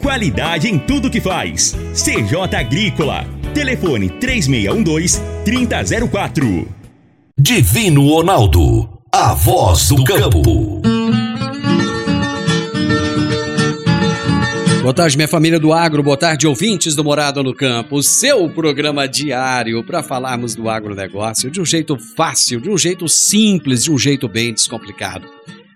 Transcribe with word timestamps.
Qualidade 0.00 0.68
em 0.68 0.78
tudo 0.78 1.10
que 1.10 1.20
faz. 1.20 1.76
CJ 1.92 2.56
Agrícola. 2.56 3.26
Telefone 3.52 4.08
3612-3004. 4.10 6.66
Divino 7.38 8.08
Ronaldo. 8.08 8.88
A 9.12 9.34
voz 9.34 9.88
do 9.88 10.02
campo. 10.04 10.80
Boa 14.80 14.94
tarde, 14.94 15.16
minha 15.16 15.28
família 15.28 15.60
do 15.60 15.72
agro, 15.72 16.02
boa 16.02 16.16
tarde, 16.16 16.46
ouvintes 16.46 16.96
do 16.96 17.04
Morado 17.04 17.42
no 17.42 17.52
Campo, 17.52 17.96
o 17.96 18.02
seu 18.02 18.48
programa 18.48 19.06
diário 19.06 19.84
para 19.84 20.02
falarmos 20.02 20.54
do 20.54 20.70
agronegócio 20.70 21.50
de 21.50 21.60
um 21.60 21.64
jeito 21.64 21.98
fácil, 22.16 22.60
de 22.60 22.70
um 22.70 22.78
jeito 22.78 23.06
simples, 23.06 23.84
de 23.84 23.92
um 23.92 23.98
jeito 23.98 24.26
bem 24.28 24.54
descomplicado. 24.54 25.28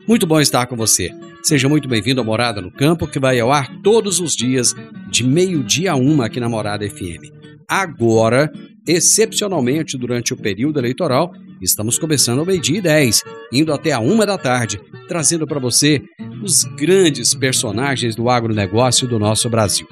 Muito 0.08 0.26
bom 0.26 0.40
estar 0.40 0.66
com 0.66 0.76
você. 0.76 1.10
Seja 1.42 1.68
muito 1.68 1.88
bem-vindo 1.88 2.20
ao 2.20 2.24
Morada 2.24 2.60
no 2.60 2.70
Campo, 2.70 3.08
que 3.08 3.18
vai 3.18 3.40
ao 3.40 3.50
ar 3.50 3.68
todos 3.82 4.20
os 4.20 4.36
dias, 4.36 4.76
de 5.10 5.24
meio-dia 5.24 5.90
a 5.90 5.96
uma 5.96 6.26
aqui 6.26 6.38
na 6.38 6.48
Morada 6.48 6.88
FM. 6.88 7.32
Agora, 7.68 8.48
excepcionalmente 8.86 9.98
durante 9.98 10.32
o 10.32 10.36
período 10.36 10.78
eleitoral, 10.78 11.32
estamos 11.60 11.98
começando 11.98 12.38
ao 12.38 12.46
meio-dia 12.46 12.78
e 12.78 12.80
10, 12.80 13.24
indo 13.52 13.72
até 13.72 13.90
a 13.90 13.98
uma 13.98 14.24
da 14.24 14.38
tarde, 14.38 14.80
trazendo 15.08 15.44
para 15.44 15.58
você 15.58 16.00
os 16.44 16.62
grandes 16.76 17.34
personagens 17.34 18.14
do 18.14 18.30
agronegócio 18.30 19.08
do 19.08 19.18
nosso 19.18 19.50
Brasil. 19.50 19.88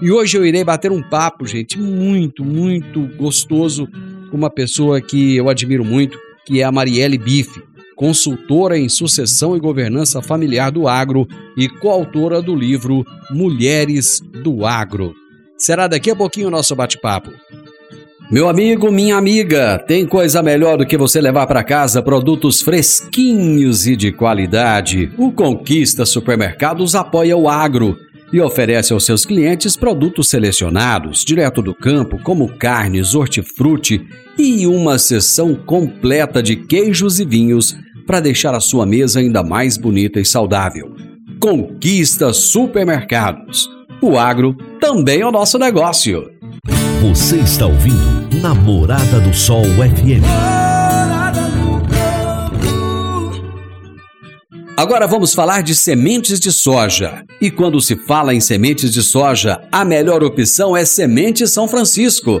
E 0.00 0.08
hoje 0.08 0.38
eu 0.38 0.46
irei 0.46 0.62
bater 0.62 0.92
um 0.92 1.02
papo, 1.02 1.44
gente, 1.46 1.80
muito, 1.80 2.44
muito 2.44 3.08
gostoso 3.16 3.88
com 4.30 4.36
uma 4.36 4.50
pessoa 4.50 5.00
que 5.00 5.34
eu 5.34 5.48
admiro 5.48 5.84
muito, 5.84 6.16
que 6.46 6.60
é 6.60 6.64
a 6.64 6.70
Marielle 6.70 7.18
Bife, 7.18 7.60
consultora 8.02 8.76
em 8.76 8.88
sucessão 8.88 9.56
e 9.56 9.60
governança 9.60 10.20
familiar 10.20 10.72
do 10.72 10.88
agro 10.88 11.24
e 11.56 11.68
coautora 11.68 12.42
do 12.42 12.52
livro 12.52 13.04
Mulheres 13.30 14.20
do 14.42 14.66
Agro. 14.66 15.14
Será 15.56 15.86
daqui 15.86 16.10
a 16.10 16.16
pouquinho 16.16 16.48
o 16.48 16.50
nosso 16.50 16.74
bate-papo. 16.74 17.30
Meu 18.28 18.48
amigo, 18.48 18.90
minha 18.90 19.16
amiga, 19.16 19.78
tem 19.86 20.04
coisa 20.04 20.42
melhor 20.42 20.78
do 20.78 20.84
que 20.84 20.96
você 20.96 21.20
levar 21.20 21.46
para 21.46 21.62
casa 21.62 22.02
produtos 22.02 22.60
fresquinhos 22.60 23.86
e 23.86 23.94
de 23.94 24.10
qualidade. 24.10 25.12
O 25.16 25.30
Conquista 25.30 26.04
Supermercados 26.04 26.96
apoia 26.96 27.36
o 27.36 27.48
agro 27.48 27.96
e 28.32 28.40
oferece 28.40 28.92
aos 28.92 29.04
seus 29.04 29.24
clientes 29.24 29.76
produtos 29.76 30.28
selecionados, 30.28 31.24
direto 31.24 31.62
do 31.62 31.72
campo, 31.72 32.18
como 32.20 32.48
carnes, 32.58 33.14
hortifruti 33.14 34.04
e 34.36 34.66
uma 34.66 34.98
seção 34.98 35.54
completa 35.54 36.42
de 36.42 36.56
queijos 36.56 37.20
e 37.20 37.24
vinhos 37.24 37.76
para 38.06 38.20
deixar 38.20 38.54
a 38.54 38.60
sua 38.60 38.84
mesa 38.84 39.20
ainda 39.20 39.42
mais 39.42 39.76
bonita 39.76 40.20
e 40.20 40.24
saudável. 40.24 40.94
Conquista 41.40 42.32
Supermercados. 42.32 43.68
O 44.00 44.18
agro 44.18 44.54
também 44.80 45.20
é 45.20 45.26
o 45.26 45.32
nosso 45.32 45.58
negócio. 45.58 46.30
Você 47.00 47.38
está 47.38 47.66
ouvindo 47.66 48.40
Namorada 48.40 49.20
do 49.20 49.34
Sol 49.34 49.64
FM. 49.64 50.22
Agora 54.76 55.06
vamos 55.06 55.34
falar 55.34 55.62
de 55.62 55.74
sementes 55.74 56.40
de 56.40 56.50
soja. 56.50 57.24
E 57.40 57.50
quando 57.50 57.80
se 57.80 57.94
fala 57.94 58.34
em 58.34 58.40
sementes 58.40 58.92
de 58.92 59.02
soja, 59.02 59.60
a 59.70 59.84
melhor 59.84 60.24
opção 60.24 60.76
é 60.76 60.84
Semente 60.84 61.46
São 61.46 61.68
Francisco. 61.68 62.40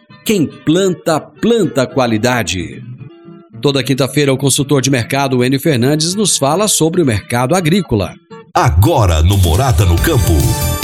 quem 0.25 0.45
planta, 0.45 1.19
planta 1.19 1.85
qualidade. 1.87 2.83
Toda 3.61 3.83
quinta-feira, 3.83 4.33
o 4.33 4.37
consultor 4.37 4.81
de 4.81 4.89
mercado 4.89 5.43
Enio 5.43 5.59
Fernandes 5.59 6.15
nos 6.15 6.37
fala 6.37 6.67
sobre 6.67 7.01
o 7.01 7.05
mercado 7.05 7.55
agrícola. 7.55 8.15
Agora 8.53 9.21
no 9.21 9.37
Morada 9.37 9.85
no 9.85 9.95
Campo. 9.95 10.33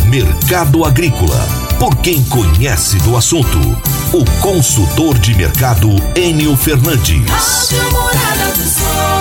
Mercado 0.10 0.86
Agrícola. 0.86 1.46
Por 1.80 1.96
quem 1.98 2.24
conhece 2.26 2.98
do 3.00 3.18
assunto. 3.18 3.60
O 4.14 4.24
consultor 4.42 5.18
de 5.20 5.36
mercado 5.36 5.90
Enio 6.16 6.56
Fernandes. 6.56 7.72
Rádio 7.72 7.92
Morada 7.92 8.52
do 8.54 8.64
Sol. 8.64 9.17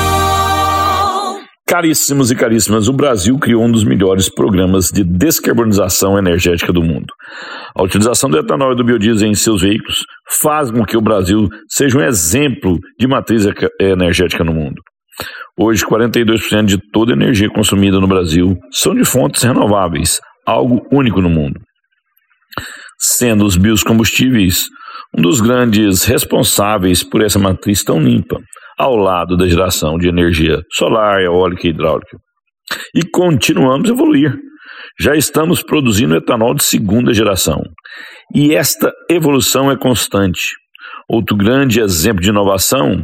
Caríssimos 1.69 2.31
e 2.31 2.37
caríssimas, 2.37 2.87
o 2.87 2.93
Brasil 2.93 3.37
criou 3.41 3.65
um 3.65 3.71
dos 3.73 3.83
melhores 3.83 4.29
programas 4.29 4.89
de 4.89 5.03
descarbonização 5.03 6.17
energética 6.17 6.73
do 6.73 6.81
mundo. 6.81 7.13
A 7.75 7.83
utilização 7.83 8.31
do 8.31 8.39
etanol 8.39 8.73
e 8.73 8.77
do 8.77 8.85
biodiesel 8.85 9.29
em 9.29 9.35
seus 9.35 9.63
veículos 9.63 10.05
faz 10.41 10.71
com 10.71 10.85
que 10.85 10.97
o 10.97 11.01
Brasil 11.01 11.49
seja 11.69 11.99
um 11.99 12.03
exemplo 12.03 12.79
de 13.01 13.09
matriz 13.09 13.45
eca- 13.45 13.69
energética 13.81 14.45
no 14.45 14.55
mundo. 14.55 14.81
Hoje, 15.59 15.85
42% 15.85 16.67
de 16.67 16.79
toda 16.93 17.13
a 17.13 17.17
energia 17.17 17.51
consumida 17.51 17.99
no 17.99 18.07
Brasil 18.07 18.57
são 18.71 18.95
de 18.95 19.05
fontes 19.05 19.43
renováveis, 19.43 20.21
algo 20.47 20.87
único 20.93 21.21
no 21.21 21.29
mundo. 21.29 21.59
Sendo 22.97 23.45
os 23.45 23.57
biocombustíveis 23.57 24.69
um 25.17 25.23
dos 25.23 25.41
grandes 25.41 26.05
responsáveis 26.05 27.03
por 27.03 27.23
essa 27.23 27.39
matriz 27.39 27.83
tão 27.83 28.01
limpa, 28.01 28.39
ao 28.79 28.97
lado 28.97 29.37
da 29.37 29.49
geração 29.49 29.97
de 29.97 30.09
energia 30.09 30.61
solar, 30.73 31.21
eólica 31.21 31.67
e 31.67 31.71
hidráulica. 31.71 32.19
E 32.95 33.03
continuamos 33.09 33.89
a 33.89 33.93
evoluir. 33.93 34.35
Já 35.01 35.15
estamos 35.15 35.63
produzindo 35.63 36.17
etanol 36.17 36.55
de 36.55 36.65
segunda 36.65 37.13
geração. 37.13 37.63
E 38.35 38.55
esta 38.55 38.93
evolução 39.11 39.71
é 39.71 39.77
constante. 39.77 40.51
Outro 41.09 41.37
grande 41.37 41.81
exemplo 41.81 42.23
de 42.23 42.31
inovação 42.31 43.03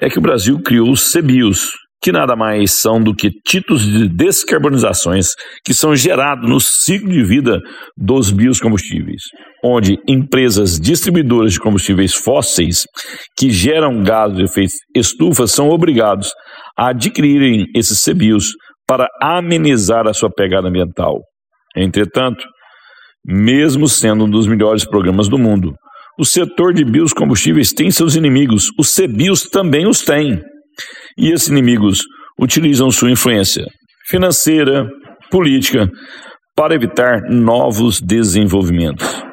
é 0.00 0.08
que 0.08 0.18
o 0.18 0.22
Brasil 0.22 0.60
criou 0.62 0.90
os 0.90 1.12
CBIOS, 1.12 1.72
que 2.02 2.12
nada 2.12 2.34
mais 2.34 2.72
são 2.72 3.02
do 3.02 3.14
que 3.14 3.30
títulos 3.46 3.82
de 3.82 4.08
descarbonizações 4.08 5.34
que 5.64 5.74
são 5.74 5.94
gerados 5.94 6.48
no 6.48 6.60
ciclo 6.60 7.10
de 7.10 7.22
vida 7.22 7.60
dos 7.96 8.30
biocombustíveis, 8.30 9.22
onde 9.64 9.98
empresas 10.08 10.78
distribuidoras 10.78 11.52
de 11.52 11.60
combustíveis 11.60 12.14
fósseis 12.14 12.84
que 13.36 13.50
geram 13.50 14.02
gás 14.02 14.34
de 14.34 14.44
efeito 14.44 14.72
estufa 14.94 15.46
são 15.46 15.68
obrigados 15.68 16.32
a 16.76 16.88
adquirirem 16.88 17.66
esses 17.74 18.02
CBIOS 18.02 18.52
para 18.86 19.06
amenizar 19.22 20.06
a 20.06 20.14
sua 20.14 20.30
pegada 20.30 20.68
ambiental. 20.68 21.20
Entretanto, 21.76 22.44
mesmo 23.24 23.88
sendo 23.88 24.24
um 24.24 24.30
dos 24.30 24.46
melhores 24.46 24.84
programas 24.84 25.28
do 25.28 25.38
mundo, 25.38 25.72
o 26.18 26.24
setor 26.24 26.74
de 26.74 26.84
biocombustíveis 26.84 27.72
tem 27.72 27.90
seus 27.90 28.16
inimigos, 28.16 28.68
os 28.78 28.94
CBIOS 28.94 29.42
também 29.42 29.86
os 29.86 30.00
têm. 30.00 30.40
E 31.18 31.30
esses 31.30 31.48
inimigos 31.48 32.00
utilizam 32.40 32.90
sua 32.90 33.10
influência 33.10 33.64
financeira, 34.08 34.88
política, 35.30 35.88
para 36.56 36.74
evitar 36.74 37.22
novos 37.30 38.00
desenvolvimentos. 38.00 39.29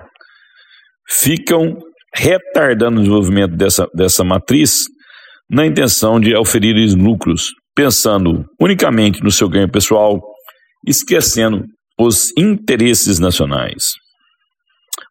Ficam 1.10 1.78
retardando 2.16 2.98
o 2.98 3.04
desenvolvimento 3.04 3.56
dessa, 3.56 3.88
dessa 3.94 4.24
matriz 4.24 4.86
na 5.50 5.66
intenção 5.66 6.20
de 6.20 6.36
oferir 6.36 6.76
lucros, 6.96 7.52
pensando 7.76 8.46
unicamente 8.60 9.24
no 9.24 9.32
seu 9.32 9.48
ganho 9.48 9.72
pessoal, 9.72 10.20
esquecendo 10.86 11.64
os 12.00 12.32
interesses 12.38 13.20
nacionais. 13.20 13.84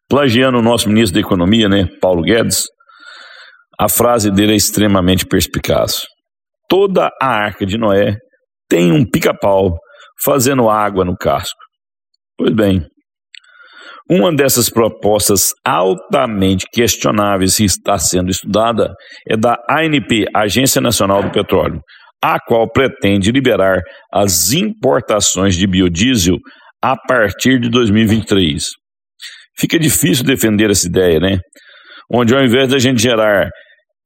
Plagiando 0.09 0.59
o 0.59 0.63
nosso 0.63 0.89
ministro 0.89 1.15
da 1.15 1.27
Economia, 1.27 1.69
né, 1.69 1.89
Paulo 2.01 2.23
Guedes, 2.23 2.65
a 3.79 3.89
frase 3.89 4.31
dele 4.31 4.53
é 4.53 4.57
extremamente 4.57 5.27
perspicaz. 5.27 6.03
Toda 6.69 7.11
a 7.21 7.27
arca 7.27 7.67
de 7.67 7.77
Noé 7.77 8.17
tem 8.69 8.93
um 8.93 9.05
pica-pau 9.05 9.77
fazendo 10.25 10.69
água 10.69 11.05
no 11.05 11.17
casco. 11.17 11.59
Pois 12.39 12.53
bem, 12.53 12.87
uma 14.11 14.35
dessas 14.35 14.71
propostas 14.71 15.53
altamente 15.65 16.65
questionáveis 16.73 17.57
que 17.57 17.65
está 17.65 17.99
sendo 17.99 18.31
estudada 18.31 18.93
é 19.29 19.37
da 19.37 19.57
ANP, 19.69 20.27
Agência 20.35 20.81
Nacional 20.81 21.23
do 21.23 21.31
Petróleo, 21.31 21.81
a 22.23 22.39
qual 22.39 22.71
pretende 22.71 23.33
liberar 23.33 23.81
as 24.13 24.53
importações 24.53 25.57
de 25.57 25.67
biodiesel 25.67 26.37
a 26.83 26.97
partir 26.97 27.59
de 27.61 27.69
2023. 27.69 28.65
Fica 29.59 29.79
difícil 29.79 30.25
defender 30.25 30.71
essa 30.71 30.87
ideia, 30.87 31.19
né? 31.19 31.39
Onde 32.13 32.35
ao 32.35 32.45
invés 32.45 32.69
da 32.69 32.79
gente 32.79 33.03
gerar 33.03 33.49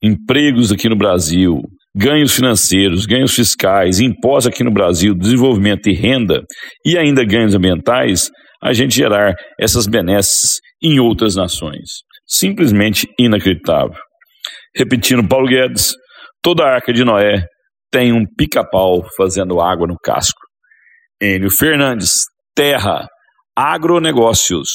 empregos 0.02 0.72
aqui 0.72 0.88
no 0.88 0.96
Brasil, 0.96 1.60
ganhos 1.94 2.34
financeiros, 2.34 3.04
ganhos 3.04 3.34
fiscais, 3.34 4.00
impostos 4.00 4.46
aqui 4.46 4.64
no 4.64 4.70
Brasil, 4.70 5.14
desenvolvimento 5.14 5.88
e 5.88 5.94
renda, 5.94 6.42
e 6.86 6.96
ainda 6.96 7.24
ganhos 7.24 7.54
ambientais, 7.54 8.30
a 8.62 8.72
gente 8.72 8.94
gerar 8.94 9.34
essas 9.58 9.86
benesses 9.86 10.60
em 10.82 10.98
outras 11.00 11.34
nações. 11.34 12.02
Simplesmente 12.26 13.08
inacreditável. 13.18 13.96
Repetindo 14.76 15.26
Paulo 15.26 15.48
Guedes, 15.48 15.94
toda 16.42 16.64
a 16.64 16.74
arca 16.74 16.92
de 16.92 17.04
Noé 17.04 17.44
tem 17.90 18.12
um 18.12 18.24
pica-pau 18.24 19.04
fazendo 19.16 19.60
água 19.60 19.86
no 19.86 19.96
casco. 20.02 20.38
Enio 21.20 21.50
Fernandes, 21.50 22.24
Terra, 22.54 23.06
Agronegócios. 23.56 24.68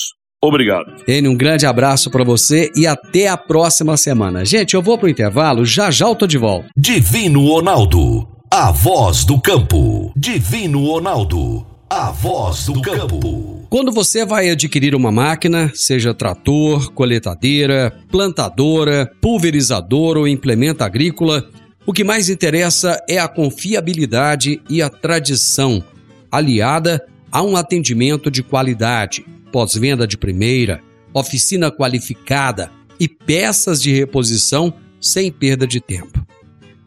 Obrigado. 0.43 0.85
Enio, 1.07 1.31
um 1.31 1.37
grande 1.37 1.65
abraço 1.65 2.11
para 2.11 2.23
você 2.23 2.69
e 2.75 2.85
até 2.85 3.27
a 3.27 3.37
próxima 3.37 3.97
semana. 3.97 4.45
Gente, 4.45 4.75
eu 4.75 4.81
vou 4.81 4.97
pro 4.97 5.09
intervalo, 5.09 5.65
já 5.65 5.89
já 5.89 6.05
eu 6.05 6.15
tô 6.15 6.27
de 6.27 6.37
volta. 6.37 6.67
Divino 6.77 7.47
Ronaldo, 7.47 8.27
a 8.53 8.71
voz 8.71 9.25
do 9.25 9.41
campo. 9.41 10.13
Divino 10.15 10.85
Ronaldo, 10.85 11.65
a 11.89 12.11
voz 12.11 12.65
do 12.65 12.81
campo. 12.81 13.67
Quando 13.69 13.91
você 13.91 14.25
vai 14.25 14.49
adquirir 14.49 14.95
uma 14.95 15.11
máquina, 15.11 15.71
seja 15.73 16.13
trator, 16.13 16.91
coletadeira, 16.93 17.95
plantadora, 18.09 19.11
pulverizador 19.21 20.17
ou 20.17 20.27
implemento 20.27 20.83
agrícola, 20.83 21.47
o 21.85 21.93
que 21.93 22.03
mais 22.03 22.29
interessa 22.29 22.99
é 23.07 23.19
a 23.19 23.27
confiabilidade 23.27 24.61
e 24.69 24.81
a 24.81 24.89
tradição, 24.89 25.83
aliada 26.31 27.05
a 27.31 27.43
um 27.43 27.55
atendimento 27.55 28.31
de 28.31 28.41
qualidade, 28.41 29.25
pós-venda 29.51 30.07
de 30.07 30.17
primeira, 30.17 30.81
oficina 31.13 31.71
qualificada 31.71 32.71
e 32.99 33.07
peças 33.07 33.81
de 33.81 33.93
reposição 33.93 34.73
sem 34.99 35.31
perda 35.31 35.67
de 35.67 35.79
tempo. 35.79 36.25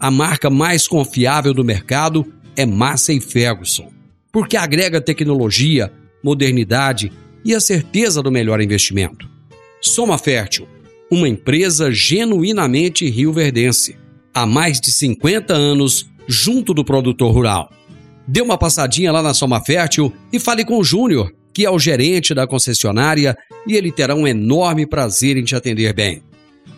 A 0.00 0.10
marca 0.10 0.50
mais 0.50 0.88
confiável 0.88 1.54
do 1.54 1.64
mercado 1.64 2.26
é 2.56 2.66
Massey 2.66 3.20
Ferguson, 3.20 3.97
porque 4.32 4.56
agrega 4.56 5.00
tecnologia, 5.00 5.92
modernidade 6.22 7.12
e 7.44 7.54
a 7.54 7.60
certeza 7.60 8.22
do 8.22 8.30
melhor 8.30 8.60
investimento. 8.60 9.28
Soma 9.80 10.18
Fértil, 10.18 10.68
uma 11.10 11.28
empresa 11.28 11.90
genuinamente 11.90 13.08
rioverdense 13.08 13.96
há 14.34 14.44
mais 14.44 14.80
de 14.80 14.92
50 14.92 15.54
anos 15.54 16.08
junto 16.26 16.74
do 16.74 16.84
produtor 16.84 17.32
rural. 17.32 17.70
Dê 18.26 18.42
uma 18.42 18.58
passadinha 18.58 19.10
lá 19.10 19.22
na 19.22 19.32
Soma 19.32 19.60
Fértil 19.64 20.12
e 20.32 20.38
fale 20.38 20.64
com 20.64 20.78
o 20.78 20.84
Júnior, 20.84 21.32
que 21.54 21.64
é 21.64 21.70
o 21.70 21.78
gerente 21.78 22.34
da 22.34 22.46
concessionária, 22.46 23.36
e 23.66 23.74
ele 23.74 23.90
terá 23.90 24.14
um 24.14 24.26
enorme 24.26 24.86
prazer 24.86 25.36
em 25.36 25.44
te 25.44 25.56
atender 25.56 25.94
bem. 25.94 26.22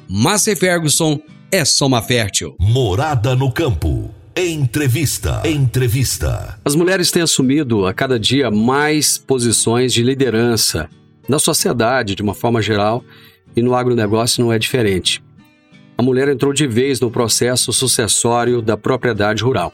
Massey 0.08 0.54
Ferguson 0.54 1.20
é 1.50 1.64
Soma 1.64 2.00
Fértil. 2.00 2.54
Morada 2.60 3.34
no 3.34 3.50
campo. 3.50 4.19
Entrevista. 4.36 5.42
Entrevista. 5.44 6.58
As 6.64 6.74
mulheres 6.74 7.10
têm 7.10 7.22
assumido 7.22 7.86
a 7.86 7.92
cada 7.92 8.18
dia 8.18 8.50
mais 8.50 9.18
posições 9.18 9.92
de 9.92 10.02
liderança 10.02 10.88
na 11.28 11.38
sociedade, 11.38 12.14
de 12.14 12.22
uma 12.22 12.34
forma 12.34 12.62
geral, 12.62 13.04
e 13.54 13.62
no 13.62 13.74
agronegócio 13.74 14.42
não 14.42 14.52
é 14.52 14.58
diferente 14.58 15.22
a 16.00 16.02
mulher 16.02 16.28
entrou 16.28 16.50
de 16.50 16.66
vez 16.66 16.98
no 16.98 17.10
processo 17.10 17.74
sucessório 17.74 18.62
da 18.62 18.74
propriedade 18.74 19.44
rural. 19.44 19.70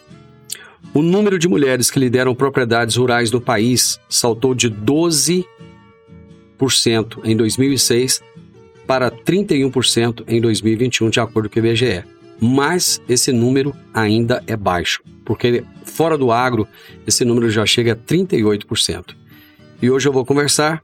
O 0.92 1.00
número 1.00 1.38
de 1.38 1.46
mulheres 1.46 1.88
que 1.88 2.00
lideram 2.00 2.34
propriedades 2.34 2.96
rurais 2.96 3.30
no 3.30 3.40
país 3.40 4.00
saltou 4.08 4.52
de 4.52 4.68
12% 4.68 5.44
em 7.22 7.36
2006 7.36 8.20
para 8.88 9.08
31% 9.08 10.24
em 10.26 10.40
2021, 10.40 11.10
de 11.10 11.20
acordo 11.20 11.48
com 11.48 11.60
o 11.60 11.64
IBGE. 11.64 12.02
Mas 12.40 13.00
esse 13.08 13.32
número 13.32 13.74
ainda 13.94 14.42
é 14.46 14.56
baixo, 14.56 15.02
porque 15.24 15.64
fora 15.84 16.18
do 16.18 16.30
agro 16.30 16.68
esse 17.06 17.24
número 17.24 17.48
já 17.50 17.64
chega 17.64 17.92
a 17.92 17.96
38%. 17.96 19.14
E 19.80 19.90
hoje 19.90 20.08
eu 20.08 20.12
vou 20.12 20.24
conversar 20.24 20.82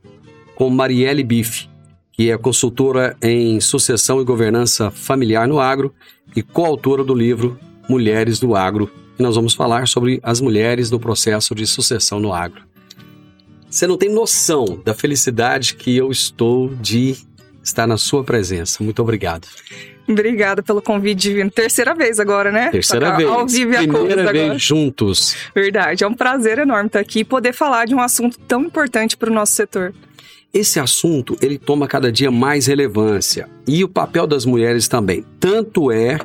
com 0.55 0.69
Marielle 0.71 1.23
Bife, 1.23 1.69
que 2.13 2.31
é 2.31 2.37
consultora 2.37 3.17
em 3.23 3.61
sucessão 3.61 4.21
e 4.21 4.25
governança 4.25 4.91
familiar 4.91 5.49
no 5.49 5.59
agro 5.59 5.95
e 6.37 6.43
coautora 6.43 7.03
do 7.03 7.15
livro 7.15 7.59
Mulheres 7.89 8.39
do 8.39 8.55
Agro. 8.55 8.91
E 9.19 9.23
nós 9.23 9.35
vamos 9.35 9.55
falar 9.55 9.89
sobre 9.89 10.21
as 10.23 10.41
mulheres 10.41 10.91
no 10.91 11.01
processo 11.01 11.55
de 11.55 11.67
sucessão 11.67 12.21
no 12.21 12.33
agro. 12.33 12.63
Você 13.69 13.87
não 13.87 13.97
tem 13.97 14.11
noção 14.11 14.81
da 14.85 14.93
felicidade 14.93 15.75
que 15.75 15.97
eu 15.97 16.11
estou 16.11 16.69
de 16.75 17.17
estar 17.65 17.87
na 17.87 17.97
sua 17.97 18.23
presença. 18.23 18.85
Muito 18.85 19.01
obrigado. 19.01 19.49
Obrigada 20.13 20.63
pelo 20.63 20.81
convite. 20.81 21.35
Terceira 21.51 21.95
vez 21.95 22.21
agora, 22.21 22.51
né? 22.53 22.71
Terceira 22.71 23.07
Tocar 23.07 23.17
vez. 23.19 23.29
Ao 23.31 23.47
vivo 23.47 23.73
e 23.73 23.77
a 23.77 23.79
Primeira 23.81 24.33
vez 24.33 24.45
agora. 24.45 24.59
juntos. 24.59 25.37
Verdade. 25.55 26.05
É 26.05 26.07
um 26.07 26.15
prazer 26.15 26.59
enorme 26.59 26.87
estar 26.87 27.01
aqui 27.01 27.21
e 27.21 27.25
poder 27.25 27.53
falar 27.53 27.87
de 27.87 27.95
um 27.95 28.01
assunto 28.01 28.39
tão 28.41 28.63
importante 28.63 29.17
para 29.17 29.31
o 29.31 29.35
nosso 29.35 29.53
setor. 29.53 29.93
Esse 30.53 30.79
assunto 30.79 31.37
ele 31.41 31.59
toma 31.59 31.89
cada 31.89 32.13
dia 32.13 32.31
mais 32.31 32.67
relevância 32.67 33.49
e 33.67 33.83
o 33.83 33.89
papel 33.89 34.27
das 34.27 34.45
mulheres 34.45 34.87
também. 34.87 35.25
Tanto 35.41 35.91
é 35.91 36.19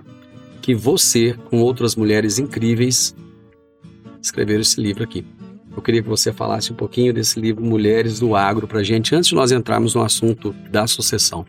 que 0.62 0.76
você, 0.76 1.34
com 1.50 1.62
outras 1.62 1.96
mulheres 1.96 2.38
incríveis, 2.38 3.16
escreveram 4.22 4.62
esse 4.62 4.82
livro 4.82 5.04
aqui. 5.04 5.26
Eu 5.74 5.82
queria 5.82 6.02
que 6.02 6.10
você 6.10 6.34
falasse 6.34 6.74
um 6.74 6.76
pouquinho 6.76 7.14
desse 7.14 7.40
livro 7.40 7.64
Mulheres 7.64 8.20
do 8.20 8.36
Agro 8.36 8.68
para 8.68 8.84
gente 8.84 9.16
antes 9.16 9.30
de 9.30 9.36
nós 9.36 9.52
entrarmos 9.52 9.96
no 9.96 10.02
assunto 10.02 10.54
da 10.72 10.88
sucessão. 10.88 11.46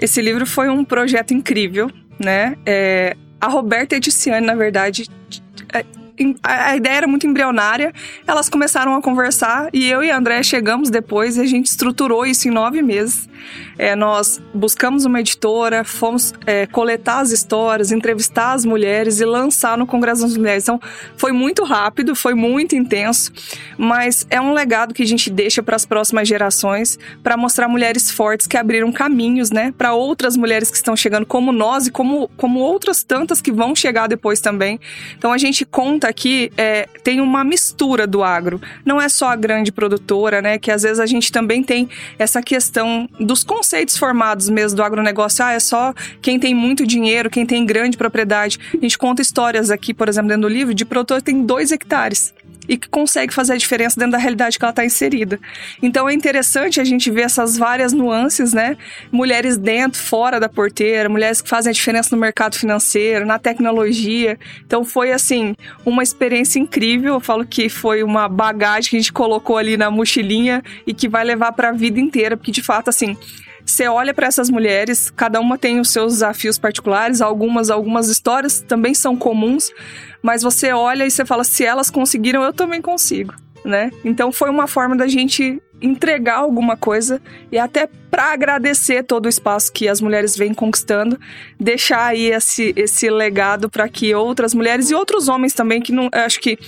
Esse 0.00 0.22
livro 0.22 0.46
foi 0.46 0.70
um 0.70 0.82
projeto 0.82 1.34
incrível, 1.34 1.90
né? 2.18 2.56
É, 2.64 3.14
a 3.38 3.48
Roberta 3.48 3.96
Ediciane, 3.96 4.46
na 4.46 4.54
verdade, 4.54 5.06
é, 5.74 5.84
a, 6.42 6.76
ideia 6.76 6.94
era 6.94 7.06
muito 7.06 7.26
embrionária. 7.26 7.92
Elas 8.26 8.48
começaram 8.48 8.94
a 8.94 9.02
conversar 9.02 9.68
e 9.72 9.88
eu 9.88 10.02
e 10.02 10.10
a 10.10 10.16
André 10.16 10.42
chegamos 10.42 10.90
depois 10.90 11.36
e 11.36 11.40
a 11.40 11.46
gente 11.46 11.66
estruturou 11.66 12.24
isso 12.26 12.48
em 12.48 12.50
nove 12.50 12.82
meses. 12.82 13.28
É, 13.78 13.94
nós 13.96 14.40
buscamos 14.52 15.04
uma 15.04 15.20
editora, 15.20 15.84
fomos 15.84 16.32
é, 16.46 16.66
coletar 16.66 17.20
as 17.20 17.30
histórias, 17.30 17.92
entrevistar 17.92 18.52
as 18.52 18.64
mulheres 18.64 19.20
e 19.20 19.24
lançar 19.24 19.76
no 19.76 19.86
Congresso 19.86 20.22
das 20.22 20.36
Mulheres. 20.36 20.64
Então, 20.64 20.80
foi 21.16 21.32
muito 21.32 21.64
rápido, 21.64 22.14
foi 22.14 22.34
muito 22.34 22.74
intenso, 22.74 23.32
mas 23.78 24.26
é 24.30 24.40
um 24.40 24.52
legado 24.52 24.94
que 24.94 25.02
a 25.02 25.06
gente 25.06 25.30
deixa 25.30 25.62
para 25.62 25.76
as 25.76 25.86
próximas 25.86 26.28
gerações 26.28 26.98
para 27.22 27.36
mostrar 27.36 27.68
mulheres 27.68 28.10
fortes 28.10 28.46
que 28.46 28.56
abriram 28.56 28.92
caminhos, 28.92 29.50
né, 29.50 29.72
para 29.76 29.94
outras 29.94 30.36
mulheres 30.36 30.70
que 30.70 30.76
estão 30.76 30.96
chegando, 30.96 31.26
como 31.26 31.52
nós 31.52 31.86
e 31.86 31.90
como, 31.90 32.28
como 32.36 32.60
outras 32.60 33.02
tantas 33.02 33.40
que 33.40 33.52
vão 33.52 33.74
chegar 33.74 34.06
depois 34.06 34.40
também. 34.40 34.78
Então, 35.16 35.32
a 35.32 35.38
gente 35.38 35.64
conta 35.64 36.08
aqui, 36.08 36.52
é, 36.56 36.88
tem 37.02 37.20
uma 37.20 37.44
mistura 37.44 38.06
do 38.06 38.22
agro. 38.22 38.60
Não 38.84 39.00
é 39.00 39.08
só 39.08 39.28
a 39.28 39.36
grande 39.36 39.72
produtora, 39.72 40.42
né, 40.42 40.58
que 40.58 40.70
às 40.70 40.82
vezes 40.82 41.00
a 41.00 41.06
gente 41.06 41.32
também 41.32 41.62
tem 41.62 41.88
essa 42.18 42.42
questão 42.42 43.08
dos 43.30 43.44
conceitos 43.44 43.96
formados 43.96 44.48
mesmo 44.48 44.76
do 44.76 44.82
agronegócio. 44.82 45.44
Ah, 45.44 45.52
é 45.52 45.60
só 45.60 45.94
quem 46.20 46.40
tem 46.40 46.52
muito 46.52 46.84
dinheiro, 46.84 47.30
quem 47.30 47.46
tem 47.46 47.64
grande 47.64 47.96
propriedade. 47.96 48.58
A 48.74 48.76
gente 48.80 48.98
conta 48.98 49.22
histórias 49.22 49.70
aqui, 49.70 49.94
por 49.94 50.08
exemplo, 50.08 50.28
dentro 50.30 50.42
do 50.42 50.48
livro, 50.48 50.74
de 50.74 50.84
produtor 50.84 51.18
que 51.18 51.26
tem 51.26 51.44
dois 51.44 51.70
hectares 51.70 52.34
e 52.68 52.76
que 52.76 52.88
consegue 52.88 53.32
fazer 53.32 53.54
a 53.54 53.56
diferença 53.56 53.98
dentro 53.98 54.12
da 54.12 54.18
realidade 54.18 54.58
que 54.58 54.64
ela 54.64 54.70
está 54.70 54.84
inserida. 54.84 55.38
Então 55.82 56.08
é 56.08 56.14
interessante 56.14 56.80
a 56.80 56.84
gente 56.84 57.10
ver 57.10 57.22
essas 57.22 57.56
várias 57.56 57.92
nuances, 57.92 58.52
né? 58.52 58.76
Mulheres 59.10 59.56
dentro, 59.56 60.00
fora 60.00 60.38
da 60.38 60.48
porteira, 60.48 61.08
mulheres 61.08 61.40
que 61.40 61.48
fazem 61.48 61.70
a 61.70 61.72
diferença 61.72 62.14
no 62.14 62.20
mercado 62.20 62.56
financeiro, 62.56 63.26
na 63.26 63.38
tecnologia. 63.38 64.38
Então 64.64 64.84
foi 64.84 65.12
assim, 65.12 65.54
uma 65.84 66.02
experiência 66.02 66.58
incrível. 66.58 67.14
Eu 67.14 67.20
falo 67.20 67.44
que 67.44 67.68
foi 67.68 68.02
uma 68.02 68.28
bagagem 68.28 68.90
que 68.90 68.96
a 68.96 69.00
gente 69.00 69.12
colocou 69.12 69.56
ali 69.56 69.76
na 69.76 69.90
mochilinha 69.90 70.62
e 70.86 70.94
que 70.94 71.08
vai 71.08 71.24
levar 71.24 71.52
para 71.52 71.70
a 71.70 71.72
vida 71.72 71.98
inteira, 72.00 72.36
porque 72.36 72.52
de 72.52 72.62
fato 72.62 72.88
assim, 72.88 73.16
você 73.70 73.88
olha 73.88 74.12
para 74.12 74.26
essas 74.26 74.50
mulheres, 74.50 75.10
cada 75.10 75.40
uma 75.40 75.56
tem 75.56 75.80
os 75.80 75.90
seus 75.90 76.14
desafios 76.14 76.58
particulares, 76.58 77.20
algumas 77.20 77.70
algumas 77.70 78.08
histórias 78.08 78.60
também 78.60 78.94
são 78.94 79.16
comuns, 79.16 79.70
mas 80.22 80.42
você 80.42 80.72
olha 80.72 81.06
e 81.06 81.10
você 81.10 81.24
fala 81.24 81.44
se 81.44 81.64
elas 81.64 81.90
conseguiram, 81.90 82.42
eu 82.42 82.52
também 82.52 82.82
consigo, 82.82 83.34
né? 83.64 83.90
Então 84.04 84.32
foi 84.32 84.50
uma 84.50 84.66
forma 84.66 84.96
da 84.96 85.06
gente 85.06 85.60
entregar 85.80 86.36
alguma 86.36 86.76
coisa 86.76 87.20
e 87.50 87.58
até 87.58 87.88
para 88.10 88.32
agradecer 88.32 89.04
todo 89.04 89.26
o 89.26 89.28
espaço 89.28 89.72
que 89.72 89.88
as 89.88 90.00
mulheres 90.00 90.36
vêm 90.36 90.52
conquistando, 90.52 91.18
deixar 91.58 92.06
aí 92.06 92.26
esse, 92.26 92.72
esse 92.76 93.08
legado 93.08 93.70
para 93.70 93.88
que 93.88 94.14
outras 94.14 94.52
mulheres 94.52 94.90
e 94.90 94.94
outros 94.94 95.28
homens 95.28 95.54
também, 95.54 95.80
que 95.80 95.92
não 95.92 96.08
acho 96.12 96.40
que 96.40 96.58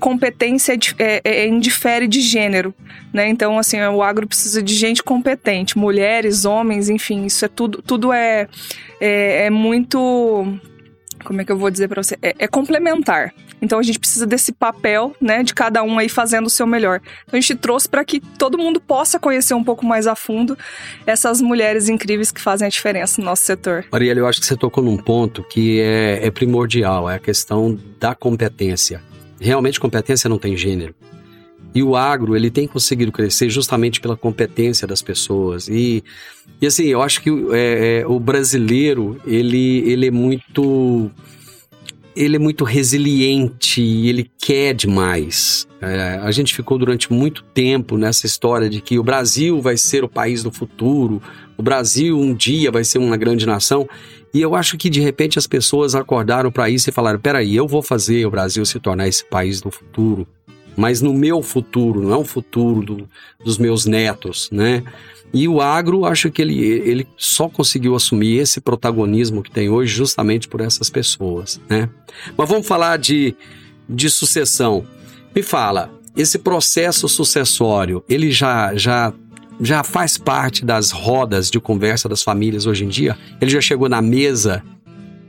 competência 0.00 0.78
é, 0.98 1.20
é, 1.24 1.42
é, 1.42 1.46
indifere 1.46 2.06
de 2.06 2.20
gênero, 2.20 2.74
né? 3.12 3.28
Então, 3.28 3.58
assim, 3.58 3.80
o 3.80 4.02
agro 4.02 4.26
precisa 4.26 4.62
de 4.62 4.74
gente 4.74 5.02
competente, 5.02 5.78
mulheres, 5.78 6.44
homens, 6.44 6.88
enfim, 6.88 7.26
isso 7.26 7.44
é 7.44 7.48
tudo, 7.48 7.82
tudo 7.82 8.12
é, 8.12 8.48
é, 9.00 9.46
é 9.46 9.50
muito 9.50 10.58
como 11.24 11.40
é 11.40 11.44
que 11.44 11.52
eu 11.52 11.58
vou 11.58 11.70
dizer 11.70 11.88
para 11.88 12.02
você? 12.02 12.16
É, 12.22 12.34
é, 12.38 12.48
complementar. 12.48 13.34
Então 13.60 13.78
a 13.78 13.82
gente 13.82 13.98
precisa 13.98 14.26
desse 14.26 14.52
papel, 14.52 15.14
né, 15.20 15.42
de 15.42 15.54
cada 15.54 15.82
um 15.82 15.98
aí 15.98 16.08
fazendo 16.08 16.46
o 16.46 16.50
seu 16.50 16.66
melhor. 16.66 17.00
Então 17.26 17.38
a 17.38 17.40
gente 17.40 17.54
trouxe 17.54 17.88
para 17.88 18.04
que 18.04 18.20
todo 18.20 18.58
mundo 18.58 18.80
possa 18.80 19.18
conhecer 19.18 19.54
um 19.54 19.64
pouco 19.64 19.84
mais 19.84 20.06
a 20.06 20.14
fundo 20.14 20.56
essas 21.06 21.40
mulheres 21.40 21.88
incríveis 21.88 22.30
que 22.30 22.40
fazem 22.40 22.66
a 22.66 22.70
diferença 22.70 23.20
no 23.20 23.24
nosso 23.24 23.44
setor. 23.44 23.84
Mariela, 23.90 24.20
eu 24.20 24.26
acho 24.26 24.40
que 24.40 24.46
você 24.46 24.56
tocou 24.56 24.82
num 24.82 24.96
ponto 24.96 25.42
que 25.42 25.80
é, 25.80 26.26
é 26.26 26.30
primordial, 26.30 27.10
é 27.10 27.16
a 27.16 27.18
questão 27.18 27.78
da 27.98 28.14
competência. 28.14 29.02
Realmente 29.40 29.78
competência 29.78 30.28
não 30.28 30.38
tem 30.38 30.56
gênero. 30.56 30.94
E 31.74 31.82
o 31.82 31.94
agro, 31.94 32.34
ele 32.34 32.50
tem 32.50 32.66
conseguido 32.66 33.12
crescer 33.12 33.50
justamente 33.50 34.00
pela 34.00 34.16
competência 34.16 34.86
das 34.86 35.02
pessoas. 35.02 35.68
E, 35.68 36.02
e 36.60 36.66
assim, 36.66 36.84
eu 36.84 37.02
acho 37.02 37.22
que 37.22 37.30
é, 37.52 38.00
é, 38.00 38.06
o 38.06 38.18
brasileiro, 38.18 39.20
ele, 39.26 39.80
ele 39.88 40.06
é 40.06 40.10
muito... 40.10 41.10
Ele 42.18 42.34
é 42.34 42.38
muito 42.38 42.64
resiliente 42.64 43.80
e 43.80 44.08
ele 44.08 44.28
quer 44.36 44.74
demais. 44.74 45.68
É, 45.80 46.18
a 46.20 46.32
gente 46.32 46.52
ficou 46.52 46.76
durante 46.76 47.12
muito 47.12 47.44
tempo 47.44 47.96
nessa 47.96 48.26
história 48.26 48.68
de 48.68 48.80
que 48.80 48.98
o 48.98 49.04
Brasil 49.04 49.60
vai 49.60 49.76
ser 49.76 50.02
o 50.02 50.08
país 50.08 50.42
do 50.42 50.50
futuro, 50.50 51.22
o 51.56 51.62
Brasil 51.62 52.18
um 52.18 52.34
dia 52.34 52.72
vai 52.72 52.82
ser 52.82 52.98
uma 52.98 53.16
grande 53.16 53.46
nação. 53.46 53.88
E 54.34 54.40
eu 54.40 54.56
acho 54.56 54.76
que 54.76 54.90
de 54.90 55.00
repente 55.00 55.38
as 55.38 55.46
pessoas 55.46 55.94
acordaram 55.94 56.50
para 56.50 56.68
isso 56.68 56.90
e 56.90 56.92
falaram: 56.92 57.20
peraí, 57.20 57.54
eu 57.54 57.68
vou 57.68 57.82
fazer 57.82 58.26
o 58.26 58.30
Brasil 58.32 58.66
se 58.66 58.80
tornar 58.80 59.06
esse 59.06 59.24
país 59.24 59.60
do 59.60 59.70
futuro 59.70 60.26
mas 60.78 61.02
no 61.02 61.12
meu 61.12 61.42
futuro, 61.42 62.00
não 62.00 62.12
é 62.12 62.16
o 62.16 62.24
futuro 62.24 62.82
do, 62.82 63.08
dos 63.44 63.58
meus 63.58 63.84
netos, 63.84 64.48
né? 64.52 64.84
E 65.32 65.46
o 65.46 65.60
agro, 65.60 66.06
acho 66.06 66.30
que 66.30 66.40
ele, 66.40 66.58
ele 66.58 67.06
só 67.16 67.48
conseguiu 67.48 67.94
assumir 67.94 68.38
esse 68.38 68.60
protagonismo 68.60 69.42
que 69.42 69.50
tem 69.50 69.68
hoje 69.68 69.94
justamente 69.94 70.48
por 70.48 70.60
essas 70.60 70.88
pessoas, 70.88 71.60
né? 71.68 71.88
Mas 72.36 72.48
vamos 72.48 72.66
falar 72.66 72.96
de, 72.98 73.36
de 73.88 74.08
sucessão. 74.08 74.86
Me 75.34 75.42
fala, 75.42 75.90
esse 76.16 76.38
processo 76.38 77.08
sucessório, 77.08 78.02
ele 78.08 78.30
já, 78.30 78.74
já, 78.74 79.12
já 79.60 79.84
faz 79.84 80.16
parte 80.16 80.64
das 80.64 80.90
rodas 80.90 81.50
de 81.50 81.60
conversa 81.60 82.08
das 82.08 82.22
famílias 82.22 82.66
hoje 82.66 82.84
em 82.84 82.88
dia? 82.88 83.16
Ele 83.40 83.50
já 83.50 83.60
chegou 83.60 83.88
na 83.88 84.00
mesa 84.00 84.62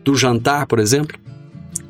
do 0.03 0.15
jantar, 0.15 0.65
por 0.65 0.79
exemplo? 0.79 1.19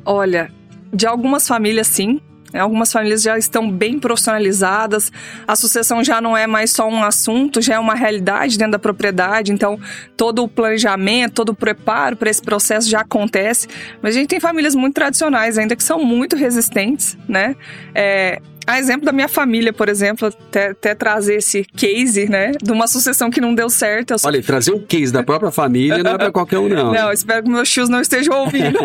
Olha, 0.04 0.52
de 0.92 1.06
algumas 1.06 1.46
famílias 1.46 1.86
sim, 1.86 2.20
Algumas 2.52 2.92
famílias 2.92 3.22
já 3.22 3.38
estão 3.38 3.70
bem 3.70 3.98
profissionalizadas, 3.98 5.12
a 5.46 5.54
sucessão 5.56 6.02
já 6.02 6.20
não 6.20 6.36
é 6.36 6.46
mais 6.46 6.70
só 6.70 6.88
um 6.88 7.02
assunto, 7.02 7.60
já 7.60 7.74
é 7.74 7.78
uma 7.78 7.94
realidade 7.94 8.58
dentro 8.58 8.72
da 8.72 8.78
propriedade, 8.78 9.52
então 9.52 9.78
todo 10.16 10.42
o 10.42 10.48
planejamento, 10.48 11.34
todo 11.34 11.50
o 11.50 11.54
preparo 11.54 12.16
para 12.16 12.30
esse 12.30 12.42
processo 12.42 12.88
já 12.88 13.00
acontece. 13.00 13.68
Mas 14.02 14.14
a 14.14 14.18
gente 14.18 14.28
tem 14.28 14.40
famílias 14.40 14.74
muito 14.74 14.94
tradicionais 14.94 15.58
ainda 15.58 15.76
que 15.76 15.84
são 15.84 16.04
muito 16.04 16.36
resistentes, 16.36 17.16
né? 17.28 17.56
É, 17.94 18.40
a 18.66 18.78
exemplo 18.78 19.04
da 19.04 19.12
minha 19.12 19.28
família, 19.28 19.72
por 19.72 19.88
exemplo, 19.88 20.28
até, 20.28 20.68
até, 20.68 20.94
trazer 20.94 21.36
esse 21.36 21.64
case, 21.64 22.28
né? 22.28 22.52
De 22.62 22.70
uma 22.70 22.86
sucessão 22.86 23.30
que 23.30 23.40
não 23.40 23.54
deu 23.54 23.68
certo. 23.68 24.18
Sou... 24.18 24.28
Olha, 24.28 24.42
trazer 24.42 24.72
um 24.72 24.80
case 24.80 25.12
da 25.12 25.22
própria 25.22 25.50
família 25.50 26.02
não 26.02 26.12
é 26.12 26.18
pra 26.18 26.30
qualquer 26.30 26.58
um, 26.58 26.68
não. 26.68 26.92
Não, 27.00 27.12
espero 27.12 27.42
que 27.42 27.50
meus 27.50 27.70
tios 27.70 27.88
não 27.88 28.00
estejam 28.00 28.36
ouvindo. 28.40 28.78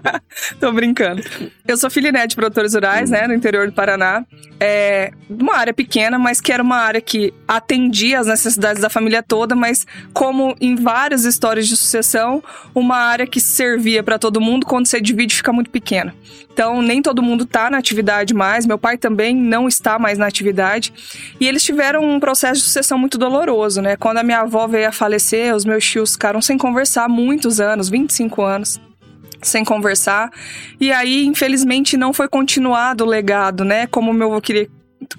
Tô 0.60 0.72
brincando. 0.72 1.22
Eu 1.66 1.76
sou 1.76 1.90
filha 1.90 2.12
né, 2.12 2.26
de 2.26 2.36
produtores 2.36 2.74
rurais, 2.74 3.10
hum. 3.10 3.12
né? 3.12 3.26
No 3.26 3.34
interior 3.34 3.66
do 3.66 3.72
Paraná. 3.72 4.24
É 4.58 5.10
uma 5.28 5.56
área 5.56 5.74
pequena, 5.74 6.18
mas 6.18 6.40
que 6.40 6.52
era 6.52 6.62
uma 6.62 6.76
área 6.76 7.00
que 7.00 7.32
atendia 7.46 8.20
as 8.20 8.26
necessidades 8.26 8.80
da 8.80 8.88
família 8.88 9.22
toda, 9.22 9.54
mas 9.54 9.86
como 10.14 10.56
em 10.60 10.76
várias 10.76 11.24
histórias 11.24 11.66
de 11.68 11.76
sucessão, 11.76 12.42
uma 12.74 12.96
área 12.96 13.26
que 13.26 13.40
servia 13.40 14.02
para 14.02 14.18
todo 14.18 14.40
mundo, 14.40 14.64
quando 14.64 14.86
você 14.86 15.00
divide, 15.00 15.34
fica 15.34 15.52
muito 15.52 15.70
pequena. 15.70 16.14
Então, 16.56 16.80
nem 16.80 17.02
todo 17.02 17.22
mundo 17.22 17.44
tá 17.44 17.68
na 17.68 17.76
atividade 17.76 18.32
mais. 18.32 18.64
Meu 18.64 18.78
pai 18.78 18.96
também 18.96 19.36
não 19.36 19.68
está 19.68 19.98
mais 19.98 20.16
na 20.16 20.26
atividade. 20.26 20.90
E 21.38 21.46
eles 21.46 21.62
tiveram 21.62 22.02
um 22.02 22.18
processo 22.18 22.54
de 22.54 22.66
sucessão 22.66 22.96
muito 22.96 23.18
doloroso, 23.18 23.82
né? 23.82 23.94
Quando 23.94 24.16
a 24.16 24.22
minha 24.22 24.40
avó 24.40 24.66
veio 24.66 24.88
a 24.88 24.92
falecer, 24.92 25.54
os 25.54 25.66
meus 25.66 25.84
tios 25.84 26.12
ficaram 26.14 26.40
sem 26.40 26.56
conversar 26.56 27.10
muitos 27.10 27.60
anos 27.60 27.90
25 27.90 28.40
anos 28.40 28.80
sem 29.42 29.66
conversar. 29.66 30.30
E 30.80 30.90
aí, 30.90 31.26
infelizmente, 31.26 31.94
não 31.94 32.14
foi 32.14 32.26
continuado 32.26 33.04
o 33.04 33.06
legado, 33.06 33.62
né? 33.62 33.86
Como 33.86 34.10
meu 34.14 34.32
avô 34.32 34.40
queria 34.40 34.66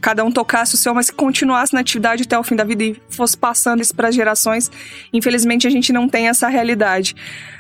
cada 0.02 0.26
um 0.26 0.32
tocasse 0.32 0.74
o 0.74 0.78
seu, 0.78 0.92
mas 0.92 1.12
que 1.12 1.16
continuasse 1.16 1.72
na 1.72 1.82
atividade 1.82 2.24
até 2.24 2.38
o 2.38 2.44
fim 2.44 2.56
da 2.56 2.64
vida 2.64 2.84
e 2.84 3.00
fosse 3.12 3.38
passando 3.38 3.80
isso 3.80 3.96
para 3.96 4.10
gerações. 4.10 4.72
Infelizmente, 5.14 5.68
a 5.68 5.70
gente 5.70 5.94
não 5.94 6.10
tem 6.10 6.30
essa 6.30 6.48
realidade. 6.48 7.16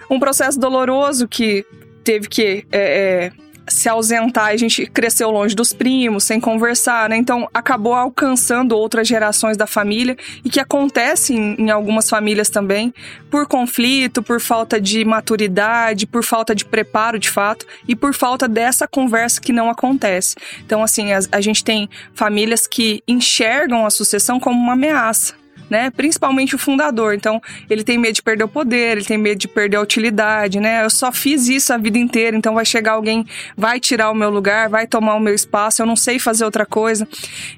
Um 0.10 0.20
processo 0.20 0.60
doloroso 0.60 1.28
que 1.28 1.64
teve 2.04 2.28
que 2.28 2.66
é, 2.72 3.32
é, 3.32 3.47
se 3.68 3.90
ausentar, 3.90 4.48
a 4.48 4.58
gente 4.58 4.86
cresceu 4.86 5.30
longe 5.30 5.56
dos 5.56 5.74
primos, 5.74 6.24
sem 6.24 6.40
conversar, 6.40 7.10
né? 7.10 7.18
Então 7.18 7.50
acabou 7.54 7.94
alcançando 7.94 8.78
outras 8.78 9.08
gerações 9.08 9.58
da 9.58 9.68
família 9.68 10.18
e 10.44 10.50
que 10.50 10.60
acontece 10.60 11.34
em, 11.34 11.56
em, 11.56 11.70
algumas 11.70 12.10
famílias 12.10 12.50
também 12.50 12.94
por 13.30 13.46
conflito, 13.48 14.24
por 14.24 14.40
falta 14.40 14.80
de 14.80 15.04
maturidade, 15.04 16.08
por 16.08 16.24
falta 16.24 16.56
de 16.56 16.64
preparo 16.64 17.20
de 17.20 17.30
fato 17.30 17.66
e 17.88 17.96
por 17.96 18.14
falta 18.14 18.48
dessa 18.48 18.88
conversa 18.88 19.42
que 19.42 19.52
não 19.52 19.70
acontece. 19.70 20.36
Então, 20.66 20.84
assim, 20.84 21.12
a, 21.12 21.20
a 21.32 21.42
gente 21.42 21.64
tem 21.64 21.90
famílias 22.14 22.66
que 22.66 23.04
enxergam 23.08 23.86
a 23.86 23.90
sucessão 23.90 24.40
como 24.40 24.58
uma 24.60 24.74
ameaça 24.74 25.36
né? 25.70 25.90
Principalmente 25.90 26.56
o 26.56 26.58
fundador. 26.58 27.14
Então, 27.14 27.42
ele 27.70 27.84
tem 27.84 27.98
medo 27.98 28.14
de 28.14 28.22
perder 28.22 28.44
o 28.44 28.48
poder, 28.48 28.98
ele 28.98 29.06
tem 29.06 29.18
medo 29.18 29.40
de 29.40 29.48
perder 29.48 29.78
a 29.78 29.82
utilidade, 29.82 30.60
né? 30.60 30.84
Eu 30.84 30.90
só 30.90 31.12
fiz 31.12 31.48
isso 31.48 31.74
a 31.74 31.78
vida 31.78 31.98
inteira, 31.98 32.36
então 32.36 32.54
vai 32.54 32.66
chegar 32.66 32.94
alguém, 32.94 33.26
vai 33.56 33.80
tirar 33.80 34.10
o 34.12 34.16
meu 34.16 34.30
lugar, 34.30 34.70
vai 34.70 34.88
tomar 34.88 35.16
o 35.16 35.20
meu 35.20 35.34
espaço, 35.34 35.82
eu 35.82 35.86
não 35.86 35.96
sei 35.96 36.20
fazer 36.20 36.46
outra 36.46 36.66
coisa. 36.66 37.08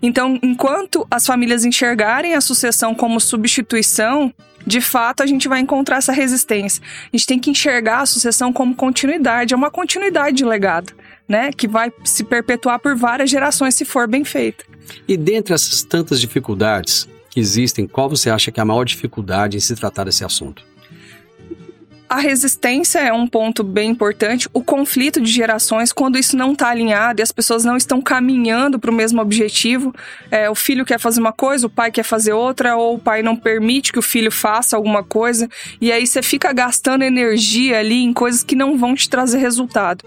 Então, 0.01 0.39
enquanto 0.41 1.08
as 1.10 1.25
famílias 1.25 1.65
enxergarem 1.65 2.34
a 2.34 2.41
sucessão 2.41 2.96
como 2.96 3.20
substituição, 3.20 4.34
de 4.65 4.82
fato 4.82 5.24
a 5.24 5.25
gente 5.25 5.48
vai 5.48 5.60
encontrar 5.60 5.98
essa 5.98 6.12
resistência. 6.12 6.84
A 7.12 7.18
gente 7.18 7.27
tem 7.27 7.39
que 7.39 7.50
enxergar 7.50 8.01
a 8.01 8.06
sucessão 8.06 8.51
como 8.51 8.75
continuidade, 8.75 9.53
é 9.53 9.58
uma 9.58 9.72
continuidade 9.72 10.38
de 10.38 10.46
legado, 10.46 10.94
né? 11.27 11.51
Que 11.51 11.68
vai 11.68 11.91
se 12.03 12.24
perpetuar 12.24 12.79
por 12.79 12.96
várias 12.96 13.29
gerações 13.29 13.75
se 13.75 13.86
for 13.86 14.08
bem 14.08 14.24
feita. 14.24 14.65
E 15.08 15.15
dentre 15.15 15.53
essas 15.53 15.84
tantas 15.84 16.20
dificuldades, 16.20 17.08
que 17.29 17.39
existem, 17.39 17.88
qual 17.88 18.09
você 18.09 18.29
acha 18.29 18.51
que 18.51 18.59
é 18.59 18.63
a 18.63 18.65
maior 18.65 18.83
dificuldade 18.83 19.55
em 19.55 19.59
se 19.59 19.75
tratar 19.75 20.05
desse 20.05 20.25
assunto? 20.25 20.63
A 22.10 22.18
resistência 22.18 22.98
é 22.98 23.13
um 23.13 23.28
ponto 23.28 23.63
bem 23.63 23.92
importante. 23.92 24.50
O 24.51 24.63
conflito 24.63 25.22
de 25.22 25.32
gerações, 25.32 25.94
quando 25.94 26.18
isso 26.18 26.36
não 26.36 26.54
está 26.54 26.70
alinhado 26.70 27.22
e 27.22 27.24
as 27.24 27.32
pessoas 27.32 27.63
não 27.63 27.78
estão 27.78 28.01
caminhando 28.01 28.80
para 28.80 28.89
o 28.89 28.94
mesmo 28.94 29.22
objetivo, 29.22 29.94
é, 30.32 30.50
o 30.50 30.56
filho 30.56 30.84
quer 30.84 31.00
fazer 31.00 31.20
uma 31.20 31.32
coisa, 31.32 31.68
o 31.68 31.70
pai 31.70 31.92
quer 31.92 32.01
fazer 32.01 32.34
outra, 32.34 32.75
ou 32.75 32.96
o 32.96 33.00
pai 33.00 33.22
não 33.22 33.36
permite 33.36 33.94
que 33.94 34.00
o 34.00 34.01
filho 34.01 34.32
faça 34.32 34.75
alguma 34.75 35.04
coisa, 35.04 35.48
e 35.80 35.92
aí 35.92 36.08
você 36.08 36.24
fica 36.24 36.51
gastando 36.51 37.04
energia 37.04 37.78
ali 37.78 38.04
em 38.04 38.12
coisas 38.12 38.44
que 38.44 38.56
não 38.56 38.75
vão 38.75 38.96
te 38.96 39.08
trazer 39.08 39.38
resultado. 39.38 40.04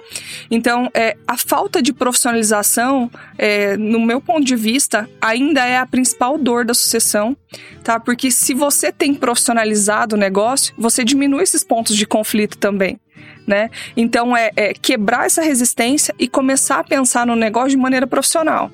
Então, 0.50 0.90
é, 0.92 1.16
a 1.24 1.36
falta 1.36 1.80
de 1.80 1.92
profissionalização, 1.92 3.08
é, 3.38 3.76
no 3.76 4.00
meu 4.00 4.20
ponto 4.20 4.44
de 4.44 4.56
vista, 4.56 5.08
ainda 5.20 5.64
é 5.64 5.78
a 5.78 5.86
principal 5.86 6.36
dor 6.36 6.64
da 6.64 6.74
sucessão, 6.74 7.36
tá? 7.82 8.00
Porque 8.00 8.30
se 8.30 8.54
você 8.54 8.92
tem 8.92 9.14
profissionalizado 9.14 10.16
o 10.16 10.18
negócio, 10.18 10.74
você 10.78 11.04
diminui 11.04 11.42
esses 11.42 11.62
pontos 11.64 11.96
de 11.96 12.06
conflito 12.06 12.56
também. 12.58 12.98
né? 13.46 13.70
Então 13.96 14.36
é, 14.36 14.50
é, 14.56 14.72
quebrar 14.72 15.26
essa 15.26 15.42
resistência 15.42 16.14
e 16.18 16.28
começar 16.28 16.78
a 16.78 16.84
pensar 16.84 17.26
no 17.26 17.34
negócio 17.34 17.70
de 17.70 17.76
maneira 17.76 18.06
profissional. 18.06 18.70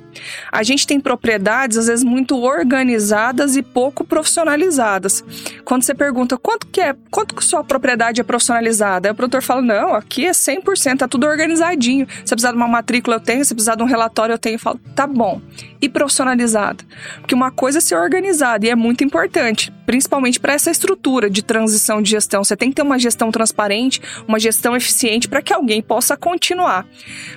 A 0.51 0.63
gente 0.63 0.87
tem 0.87 1.01
propriedades 1.01 1.77
às 1.77 1.87
vezes 1.87 2.05
muito 2.05 2.39
organizadas 2.39 3.57
e 3.57 3.63
pouco 3.63 4.05
profissionalizadas. 4.05 5.25
Quando 5.65 5.83
você 5.83 5.95
pergunta 5.95 6.37
quanto 6.37 6.67
que 6.67 6.81
é, 6.81 6.95
quanto 7.11 7.35
que 7.35 7.45
sua 7.45 7.65
propriedade 7.65 8.21
é 8.21 8.25
profissionalizada, 8.25 9.09
aí 9.09 9.13
o 9.13 9.15
produtor 9.15 9.43
fala: 9.43 9.63
"Não, 9.63 9.95
aqui 9.95 10.27
é 10.27 10.33
100%, 10.33 10.99
tá 10.99 11.09
tudo 11.09 11.27
organizadinho. 11.27 12.07
Se 12.25 12.35
precisar 12.35 12.53
de 12.53 12.57
uma 12.57 12.69
matrícula 12.69 13.17
eu 13.17 13.21
tenho, 13.21 13.45
se 13.45 13.55
precisar 13.55 13.75
de 13.75 13.83
um 13.83 13.87
relatório 13.87 14.33
eu 14.33 14.39
tenho". 14.39 14.57
Eu 14.57 14.61
falo: 14.61 14.81
"Tá 14.95 15.07
bom". 15.07 15.41
E 15.81 15.89
profissionalizada? 15.89 16.85
Porque 17.21 17.35
uma 17.35 17.51
coisa 17.51 17.79
é 17.79 17.81
ser 17.81 17.97
organizada 17.97 18.67
e 18.67 18.71
é 18.71 18.75
muito 18.75 19.05
importante, 19.05 19.73
principalmente 19.87 20.41
para 20.41 20.53
essa 20.53 20.71
estrutura 20.71 21.31
de 21.31 21.43
transição 21.43 22.03
de 22.03 22.11
gestão. 22.11 22.43
Você 22.43 22.57
tem 22.57 22.71
que 22.71 22.77
ter 22.77 22.83
uma 22.83 22.99
gestão 22.99 23.31
transparente, 23.31 24.01
uma 24.27 24.41
gestão 24.41 24.77
eficiente 24.77 25.29
para 25.29 25.41
que 25.41 25.53
alguém 25.53 25.81
possa 25.81 26.17
continuar. 26.17 26.87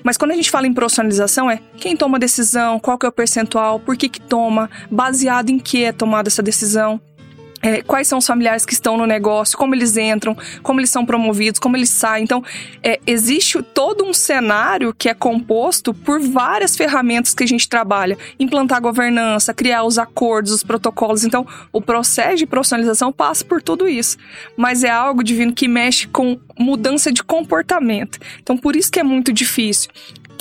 Mas 0.04 0.18
quando 0.18 0.32
a 0.32 0.36
gente 0.36 0.50
fala 0.50 0.66
em 0.66 0.74
profissionalização 0.74 1.50
é 1.50 1.60
quem 1.78 1.96
toma 1.96 2.18
a 2.18 2.20
decisão, 2.72 2.80
qual 2.80 2.98
que 2.98 3.06
é 3.06 3.10
o 3.10 3.12
percentual, 3.12 3.80
por 3.80 3.98
que 3.98 4.08
que 4.08 4.22
toma, 4.22 4.70
baseado 4.90 5.50
em 5.50 5.60
que 5.60 5.84
é 5.84 5.92
tomada 5.92 6.30
essa 6.30 6.44
decisão. 6.44 7.02
É, 7.64 7.84
quais 7.84 8.08
são 8.08 8.18
os 8.18 8.26
familiares 8.26 8.66
que 8.66 8.74
estão 8.74 8.98
no 8.98 9.06
negócio, 9.06 9.56
como 9.56 9.76
eles 9.76 9.96
entram, 9.96 10.36
como 10.64 10.80
eles 10.80 10.90
são 10.90 11.06
promovidos, 11.06 11.60
como 11.60 11.78
eles 11.78 11.92
saem. 11.92 12.24
Então, 12.24 12.44
é, 12.82 13.00
existe 13.06 13.62
todo 13.62 14.04
um 14.04 14.16
cenário 14.16 14.96
que 14.98 15.08
é 15.08 15.14
composto 15.14 15.94
por 15.94 16.20
várias 16.20 16.76
ferramentas 16.76 17.36
que 17.36 17.44
a 17.44 17.48
gente 17.48 17.70
trabalha. 17.70 18.18
Implantar 18.40 18.82
governança, 18.82 19.54
criar 19.54 19.84
os 19.84 20.00
acordos, 20.00 20.52
os 20.52 20.64
protocolos. 20.64 21.24
Então, 21.24 21.46
o 21.72 21.80
processo 21.80 22.38
de 22.38 22.48
profissionalização 22.48 23.12
passa 23.12 23.46
por 23.46 23.62
tudo 23.62 23.88
isso. 23.88 24.18
Mas 24.58 24.84
é 24.84 24.90
algo 24.90 25.24
divino 25.24 25.54
que 25.54 25.68
mexe 25.68 26.08
com 26.08 26.40
mudança 26.58 27.12
de 27.12 27.24
comportamento. 27.24 28.18
Então, 28.42 28.58
por 28.58 28.76
isso 28.76 28.92
que 28.92 29.00
é 29.00 29.04
muito 29.04 29.32
difícil 29.32 29.92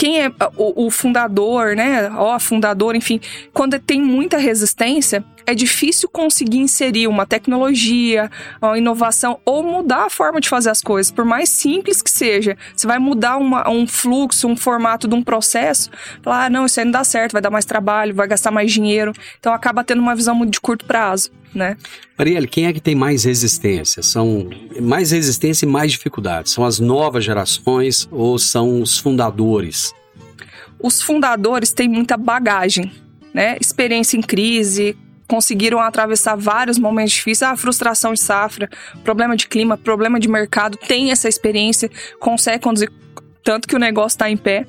quem 0.00 0.19
é 0.19 0.33
o, 0.57 0.87
o, 0.87 0.90
fundador, 0.90 1.76
né? 1.76 2.11
Ó, 2.16 2.40
fundador, 2.40 2.97
enfim, 2.97 3.21
quando 3.52 3.78
tem 3.78 4.00
muita 4.00 4.38
resistência, 4.38 5.23
é 5.50 5.54
difícil 5.54 6.09
conseguir 6.09 6.59
inserir 6.59 7.09
uma 7.09 7.26
tecnologia, 7.26 8.30
uma 8.62 8.78
inovação 8.78 9.40
ou 9.45 9.62
mudar 9.62 10.07
a 10.07 10.11
forma 10.11 10.40
de 10.40 10.49
fazer 10.49 10.71
as 10.71 10.80
coisas, 10.80 11.11
por 11.11 11.25
mais 11.25 11.49
simples 11.49 12.00
que 12.00 12.11
seja. 12.11 12.57
Você 12.75 12.87
vai 12.87 12.99
mudar 12.99 13.37
uma, 13.37 13.69
um 13.69 13.87
fluxo, 13.87 14.47
um 14.47 14.57
formato 14.57 15.09
de 15.09 15.14
um 15.14 15.23
processo, 15.23 15.90
falar, 16.23 16.47
ah, 16.47 16.50
não, 16.50 16.66
isso 16.66 16.78
aí 16.78 16.85
não 16.85 16.92
dá 16.92 17.04
certo, 17.04 17.33
vai 17.33 17.42
dar 17.42 17.50
mais 17.50 17.64
trabalho, 17.64 18.14
vai 18.14 18.28
gastar 18.28 18.50
mais 18.50 18.73
dinheiro. 18.73 19.12
Então 19.38 19.52
acaba 19.52 19.83
tendo 19.83 20.00
uma 20.00 20.14
visão 20.14 20.35
muito 20.35 20.52
de 20.52 20.61
curto 20.61 20.85
prazo. 20.85 21.30
Né? 21.52 21.76
Marielle, 22.16 22.47
quem 22.47 22.66
é 22.66 22.73
que 22.73 22.80
tem 22.80 22.95
mais 22.95 23.25
resistência? 23.25 24.04
São 24.04 24.49
mais 24.80 25.11
resistência 25.11 25.66
e 25.66 25.69
mais 25.69 25.90
dificuldades? 25.90 26.52
São 26.52 26.64
as 26.64 26.78
novas 26.78 27.25
gerações 27.25 28.09
ou 28.12 28.38
são 28.38 28.80
os 28.80 28.99
fundadores? 28.99 29.92
Os 30.80 31.02
fundadores 31.02 31.73
têm 31.73 31.88
muita 31.88 32.16
bagagem, 32.16 32.92
né? 33.35 33.57
Experiência 33.61 34.16
em 34.16 34.23
crise, 34.23 34.97
conseguiram 35.30 35.78
atravessar 35.78 36.34
vários 36.34 36.76
momentos 36.76 37.12
difíceis, 37.12 37.52
a 37.52 37.56
frustração 37.56 38.12
de 38.12 38.18
safra, 38.18 38.68
problema 39.04 39.37
de 39.37 39.46
clima, 39.46 39.78
problema 39.78 40.18
de 40.18 40.28
mercado, 40.28 40.76
tem 40.76 41.12
essa 41.12 41.28
experiência, 41.28 41.88
consegue 42.18 42.58
conduzir 42.58 42.90
tanto 43.44 43.68
que 43.68 43.76
o 43.76 43.78
negócio 43.78 44.16
está 44.16 44.28
em 44.28 44.37
pé. 44.37 44.66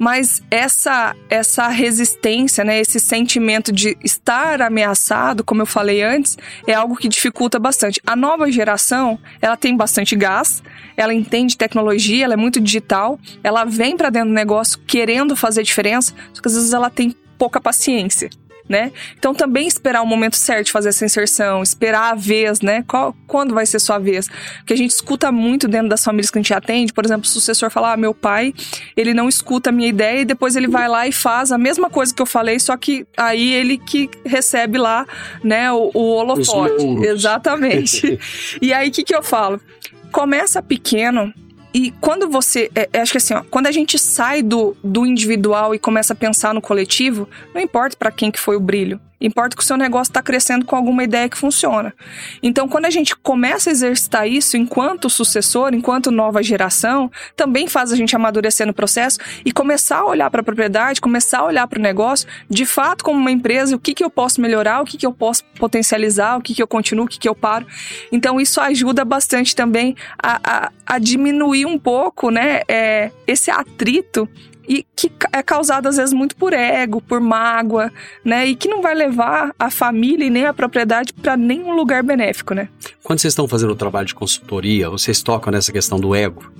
Mas 0.00 0.42
essa 0.50 1.14
essa 1.30 1.68
resistência, 1.68 2.64
né, 2.64 2.80
esse 2.80 2.98
sentimento 2.98 3.70
de 3.70 3.96
estar 4.02 4.60
ameaçado, 4.60 5.44
como 5.44 5.62
eu 5.62 5.66
falei 5.66 6.02
antes, 6.02 6.36
é 6.66 6.74
algo 6.74 6.96
que 6.96 7.08
dificulta 7.08 7.60
bastante. 7.60 8.00
A 8.04 8.16
nova 8.16 8.50
geração, 8.50 9.20
ela 9.40 9.56
tem 9.56 9.76
bastante 9.76 10.16
gás, 10.16 10.64
ela 10.96 11.14
entende 11.14 11.56
tecnologia, 11.56 12.24
ela 12.24 12.34
é 12.34 12.36
muito 12.36 12.60
digital, 12.60 13.20
ela 13.42 13.64
vem 13.64 13.96
para 13.96 14.10
dentro 14.10 14.30
do 14.30 14.34
negócio 14.34 14.80
querendo 14.84 15.36
fazer 15.36 15.62
diferença, 15.62 16.12
só 16.32 16.42
que 16.42 16.48
às 16.48 16.54
vezes 16.54 16.72
ela 16.72 16.90
tem 16.90 17.14
pouca 17.38 17.60
paciência 17.60 18.28
né? 18.68 18.92
Então 19.18 19.34
também 19.34 19.66
esperar 19.66 20.02
o 20.02 20.06
momento 20.06 20.36
certo 20.36 20.66
de 20.66 20.72
fazer 20.72 20.90
essa 20.90 21.04
inserção, 21.04 21.62
esperar 21.62 22.12
a 22.12 22.14
vez, 22.14 22.60
né? 22.60 22.84
Qual, 22.86 23.14
quando 23.26 23.54
vai 23.54 23.66
ser 23.66 23.78
sua 23.78 23.98
vez? 23.98 24.28
Porque 24.58 24.72
a 24.72 24.76
gente 24.76 24.90
escuta 24.90 25.30
muito 25.32 25.68
dentro 25.68 25.88
das 25.88 26.04
famílias 26.04 26.30
que 26.30 26.38
a 26.38 26.42
gente 26.42 26.54
atende, 26.54 26.92
por 26.92 27.04
exemplo, 27.04 27.24
o 27.24 27.28
sucessor 27.28 27.70
falar, 27.70 27.92
ah, 27.92 27.96
meu 27.96 28.14
pai, 28.14 28.54
ele 28.96 29.12
não 29.14 29.28
escuta 29.28 29.70
a 29.70 29.72
minha 29.72 29.88
ideia 29.88 30.20
e 30.20 30.24
depois 30.24 30.56
ele 30.56 30.68
vai 30.68 30.88
lá 30.88 31.06
e 31.06 31.12
faz 31.12 31.52
a 31.52 31.58
mesma 31.58 31.90
coisa 31.90 32.14
que 32.14 32.22
eu 32.22 32.26
falei, 32.26 32.58
só 32.58 32.76
que 32.76 33.06
aí 33.16 33.52
ele 33.52 33.78
que 33.78 34.08
recebe 34.24 34.78
lá, 34.78 35.06
né, 35.42 35.70
o, 35.72 35.90
o 35.94 36.14
holofote. 36.14 36.84
Exatamente. 37.06 38.18
e 38.60 38.72
aí 38.72 38.88
o 38.88 38.92
que, 38.92 39.02
que 39.02 39.14
eu 39.14 39.22
falo? 39.22 39.60
Começa 40.10 40.62
pequeno, 40.62 41.32
e 41.74 41.90
quando 42.00 42.28
você. 42.28 42.70
É, 42.74 42.88
é, 42.92 43.00
acho 43.00 43.12
que 43.12 43.18
assim, 43.18 43.34
ó, 43.34 43.42
quando 43.50 43.66
a 43.66 43.72
gente 43.72 43.98
sai 43.98 44.42
do, 44.42 44.76
do 44.82 45.06
individual 45.06 45.74
e 45.74 45.78
começa 45.78 46.12
a 46.12 46.16
pensar 46.16 46.52
no 46.52 46.60
coletivo, 46.60 47.28
não 47.54 47.60
importa 47.60 47.96
para 47.96 48.10
quem 48.10 48.30
que 48.30 48.38
foi 48.38 48.56
o 48.56 48.60
brilho. 48.60 49.00
Importa 49.22 49.56
que 49.56 49.62
o 49.62 49.66
seu 49.66 49.76
negócio 49.76 50.10
está 50.10 50.20
crescendo 50.20 50.66
com 50.66 50.74
alguma 50.74 51.04
ideia 51.04 51.28
que 51.28 51.38
funciona. 51.38 51.94
Então, 52.42 52.68
quando 52.68 52.86
a 52.86 52.90
gente 52.90 53.14
começa 53.14 53.70
a 53.70 53.72
exercitar 53.72 54.26
isso 54.26 54.56
enquanto 54.56 55.08
sucessor, 55.08 55.72
enquanto 55.74 56.10
nova 56.10 56.42
geração, 56.42 57.10
também 57.36 57.68
faz 57.68 57.92
a 57.92 57.96
gente 57.96 58.16
amadurecer 58.16 58.66
no 58.66 58.74
processo 58.74 59.18
e 59.44 59.52
começar 59.52 59.98
a 59.98 60.06
olhar 60.06 60.30
para 60.30 60.40
a 60.40 60.44
propriedade, 60.44 61.00
começar 61.00 61.38
a 61.38 61.44
olhar 61.44 61.66
para 61.68 61.78
o 61.78 61.82
negócio, 61.82 62.28
de 62.50 62.66
fato, 62.66 63.04
como 63.04 63.18
uma 63.18 63.30
empresa, 63.30 63.76
o 63.76 63.78
que, 63.78 63.94
que 63.94 64.02
eu 64.02 64.10
posso 64.10 64.40
melhorar, 64.40 64.80
o 64.80 64.84
que, 64.84 64.98
que 64.98 65.06
eu 65.06 65.12
posso 65.12 65.44
potencializar, 65.58 66.36
o 66.36 66.42
que, 66.42 66.54
que 66.54 66.62
eu 66.62 66.66
continuo, 66.66 67.04
o 67.04 67.08
que, 67.08 67.18
que 67.18 67.28
eu 67.28 67.34
paro. 67.34 67.66
Então, 68.10 68.40
isso 68.40 68.60
ajuda 68.60 69.04
bastante 69.04 69.54
também 69.54 69.94
a, 70.20 70.40
a, 70.42 70.72
a 70.84 70.98
diminuir 70.98 71.64
um 71.64 71.78
pouco 71.78 72.30
né, 72.30 72.62
é, 72.66 73.10
esse 73.26 73.50
atrito 73.50 74.28
e 74.68 74.86
que 74.94 75.10
é 75.32 75.42
causado 75.42 75.88
às 75.88 75.96
vezes 75.96 76.12
muito 76.12 76.36
por 76.36 76.52
ego, 76.52 77.00
por 77.00 77.20
mágoa, 77.20 77.92
né? 78.24 78.46
E 78.46 78.54
que 78.54 78.68
não 78.68 78.82
vai 78.82 78.94
levar 78.94 79.52
a 79.58 79.70
família 79.70 80.24
e 80.24 80.30
nem 80.30 80.46
a 80.46 80.54
propriedade 80.54 81.12
para 81.12 81.36
nenhum 81.36 81.74
lugar 81.74 82.02
benéfico, 82.02 82.54
né? 82.54 82.68
Quando 83.02 83.18
vocês 83.18 83.32
estão 83.32 83.48
fazendo 83.48 83.72
o 83.72 83.76
trabalho 83.76 84.06
de 84.06 84.14
consultoria, 84.14 84.88
vocês 84.88 85.22
tocam 85.22 85.52
nessa 85.52 85.72
questão 85.72 85.98
do 85.98 86.14
ego? 86.14 86.50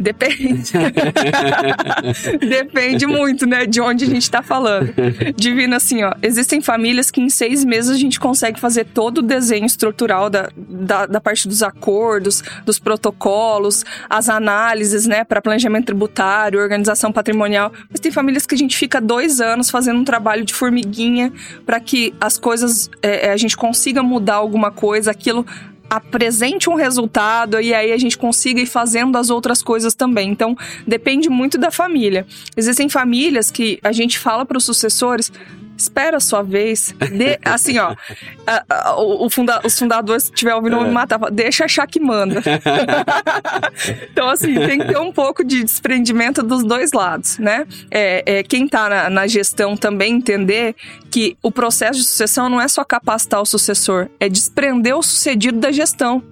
Depende. 0.00 0.72
Depende 2.40 3.06
muito, 3.06 3.46
né, 3.46 3.66
de 3.66 3.82
onde 3.82 4.04
a 4.04 4.08
gente 4.08 4.22
está 4.22 4.42
falando. 4.42 4.94
Divino, 5.36 5.76
assim, 5.76 6.02
ó, 6.02 6.14
existem 6.22 6.62
famílias 6.62 7.10
que 7.10 7.20
em 7.20 7.28
seis 7.28 7.62
meses 7.64 7.90
a 7.90 7.98
gente 7.98 8.18
consegue 8.18 8.58
fazer 8.58 8.86
todo 8.86 9.18
o 9.18 9.22
desenho 9.22 9.66
estrutural 9.66 10.30
da, 10.30 10.48
da, 10.56 11.04
da 11.04 11.20
parte 11.20 11.46
dos 11.46 11.62
acordos, 11.62 12.42
dos 12.64 12.78
protocolos, 12.78 13.84
as 14.08 14.30
análises, 14.30 15.06
né, 15.06 15.22
para 15.22 15.42
planejamento 15.42 15.86
tributário, 15.86 16.58
organização 16.58 17.12
patrimonial. 17.12 17.70
Mas 17.90 18.00
tem 18.00 18.10
famílias 18.10 18.46
que 18.46 18.54
a 18.54 18.58
gente 18.58 18.76
fica 18.76 19.02
dois 19.02 19.38
anos 19.40 19.68
fazendo 19.68 20.00
um 20.00 20.04
trabalho 20.04 20.44
de 20.46 20.54
formiguinha 20.54 21.30
para 21.66 21.78
que 21.78 22.14
as 22.18 22.38
coisas, 22.38 22.88
é, 23.02 23.30
a 23.30 23.36
gente 23.36 23.54
consiga 23.54 24.02
mudar 24.02 24.36
alguma 24.36 24.70
coisa, 24.70 25.10
aquilo 25.10 25.44
apresente 25.90 26.70
um 26.70 26.74
resultado 26.74 27.60
e 27.60 27.74
aí 27.74 27.92
a 27.92 27.98
gente 27.98 28.16
consiga 28.16 28.60
ir 28.60 28.66
fazendo 28.66 29.18
as 29.18 29.28
outras 29.28 29.60
coisas 29.60 29.92
também. 29.92 30.30
Então, 30.30 30.56
depende 30.86 31.28
muito 31.28 31.58
da 31.58 31.72
família. 31.72 32.24
Existem 32.56 32.88
famílias 32.88 33.50
que 33.50 33.80
a 33.82 33.90
gente 33.90 34.18
fala 34.18 34.46
para 34.46 34.56
os 34.56 34.64
sucessores: 34.64 35.32
espera 35.80 36.18
a 36.18 36.20
sua 36.20 36.42
vez. 36.42 36.94
De, 36.98 37.38
assim, 37.44 37.78
ó, 37.78 37.94
a, 38.46 38.64
a, 38.68 39.00
o 39.00 39.28
funda, 39.30 39.60
os 39.64 39.78
fundadores, 39.78 40.24
se 40.24 40.32
tiver 40.32 40.54
ouvindo, 40.54 40.76
é. 40.76 40.84
me 40.84 40.90
matar. 40.90 41.18
Deixa 41.30 41.64
achar 41.64 41.86
que 41.86 42.00
manda. 42.00 42.42
então, 44.10 44.28
assim, 44.28 44.54
tem 44.54 44.78
que 44.78 44.86
ter 44.86 44.98
um 44.98 45.12
pouco 45.12 45.44
de 45.44 45.64
desprendimento 45.64 46.42
dos 46.42 46.64
dois 46.64 46.92
lados, 46.92 47.38
né? 47.38 47.66
É, 47.90 48.38
é 48.38 48.42
quem 48.42 48.68
tá 48.68 48.88
na, 48.88 49.10
na, 49.10 49.26
gestão 49.26 49.76
também 49.76 50.14
entender 50.14 50.74
que 51.10 51.36
o 51.42 51.50
processo 51.50 51.98
de 51.98 52.04
sucessão 52.04 52.48
não 52.48 52.60
é 52.60 52.68
só 52.68 52.84
capacitar 52.84 53.40
o 53.40 53.46
sucessor, 53.46 54.08
é 54.18 54.28
desprender 54.28 54.96
o 54.96 55.02
sucedido 55.02 55.58
da 55.58 55.70
gestão. 55.70 56.22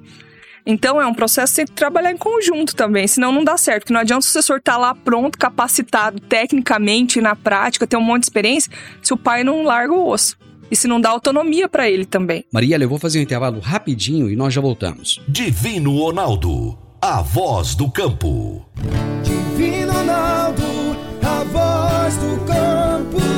Então 0.71 1.01
é 1.01 1.07
um 1.07 1.15
processo 1.15 1.55
que 1.55 1.57
tem 1.57 1.67
que 1.67 1.73
trabalhar 1.73 2.13
em 2.13 2.17
conjunto 2.19 2.77
também, 2.77 3.09
senão 3.09 3.33
não 3.33 3.43
dá 3.43 3.57
certo. 3.57 3.87
Que 3.87 3.93
não 3.93 4.01
adianta 4.01 4.21
o 4.21 4.23
sucessor 4.23 4.59
estar 4.59 4.73
tá 4.73 4.79
lá 4.79 4.95
pronto, 4.95 5.39
capacitado 5.39 6.21
tecnicamente, 6.21 7.23
na 7.23 7.35
prática, 7.35 7.87
ter 7.87 7.97
um 7.97 8.03
monte 8.03 8.21
de 8.21 8.27
experiência, 8.27 8.71
se 9.03 9.15
o 9.15 9.17
pai 9.17 9.43
não 9.43 9.63
larga 9.63 9.95
o 9.95 10.07
osso. 10.07 10.37
E 10.71 10.77
se 10.77 10.87
não 10.87 11.01
dá 11.01 11.09
autonomia 11.09 11.67
para 11.71 11.89
ele 11.89 12.05
também. 12.05 12.45
Maria, 12.53 12.77
eu 12.77 12.89
vou 12.89 12.99
fazer 12.99 13.19
um 13.19 13.23
intervalo 13.23 13.59
rapidinho 13.61 14.29
e 14.29 14.37
nós 14.37 14.53
já 14.53 14.61
voltamos. 14.61 15.23
Divino 15.27 15.97
Ronaldo, 15.97 16.79
a 17.01 17.23
voz 17.23 17.75
do 17.75 17.91
campo. 17.91 18.69
Divino 19.23 19.91
Ronaldo, 19.91 20.63
a 21.23 21.45
voz 21.45 22.17
do 22.19 22.45
campo. 22.45 23.38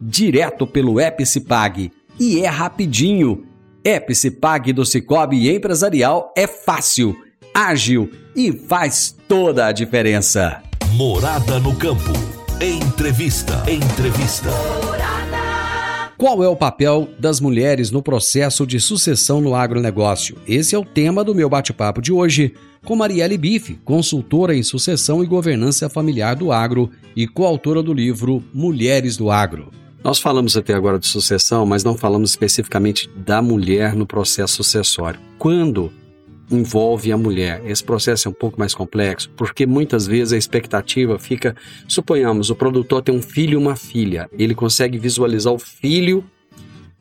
direto 0.00 0.66
pelo 0.66 1.00
Epicipag. 1.00 1.90
E 2.18 2.40
é 2.40 2.48
rapidinho. 2.48 3.46
Epicipag 3.84 4.72
do 4.72 4.84
Cicobi 4.84 5.48
Empresarial 5.48 6.32
é 6.36 6.46
fácil, 6.46 7.16
ágil 7.54 8.10
e 8.34 8.52
faz 8.52 9.16
toda 9.28 9.66
a 9.66 9.72
diferença. 9.72 10.62
Morada 10.94 11.60
no 11.60 11.74
campo. 11.76 12.12
Entrevista. 12.60 13.62
Entrevista. 13.70 14.50
Qual 16.18 16.42
é 16.42 16.48
o 16.48 16.56
papel 16.56 17.10
das 17.18 17.40
mulheres 17.40 17.90
no 17.90 18.02
processo 18.02 18.66
de 18.66 18.80
sucessão 18.80 19.40
no 19.40 19.54
agronegócio? 19.54 20.38
Esse 20.48 20.74
é 20.74 20.78
o 20.78 20.84
tema 20.84 21.22
do 21.22 21.34
meu 21.34 21.48
bate-papo 21.48 22.00
de 22.00 22.10
hoje 22.10 22.54
com 22.86 22.96
Marielle 22.96 23.36
Bife, 23.36 23.78
consultora 23.84 24.54
em 24.54 24.62
sucessão 24.62 25.22
e 25.22 25.26
governança 25.26 25.90
familiar 25.90 26.34
do 26.34 26.50
agro 26.50 26.90
e 27.14 27.26
coautora 27.26 27.82
do 27.82 27.92
livro 27.92 28.42
Mulheres 28.54 29.16
do 29.16 29.30
Agro. 29.30 29.70
Nós 30.06 30.20
falamos 30.20 30.56
até 30.56 30.72
agora 30.72 31.00
de 31.00 31.06
sucessão, 31.08 31.66
mas 31.66 31.82
não 31.82 31.98
falamos 31.98 32.30
especificamente 32.30 33.10
da 33.16 33.42
mulher 33.42 33.92
no 33.92 34.06
processo 34.06 34.62
sucessório. 34.62 35.18
Quando 35.36 35.92
envolve 36.48 37.10
a 37.10 37.16
mulher. 37.16 37.60
Esse 37.66 37.82
processo 37.82 38.28
é 38.28 38.30
um 38.30 38.32
pouco 38.32 38.56
mais 38.56 38.72
complexo, 38.72 39.28
porque 39.30 39.66
muitas 39.66 40.06
vezes 40.06 40.32
a 40.32 40.36
expectativa 40.36 41.18
fica, 41.18 41.56
suponhamos, 41.88 42.50
o 42.50 42.54
produtor 42.54 43.02
tem 43.02 43.12
um 43.12 43.20
filho 43.20 43.54
e 43.54 43.56
uma 43.56 43.74
filha, 43.74 44.30
ele 44.38 44.54
consegue 44.54 44.96
visualizar 44.96 45.52
o 45.52 45.58
filho 45.58 46.24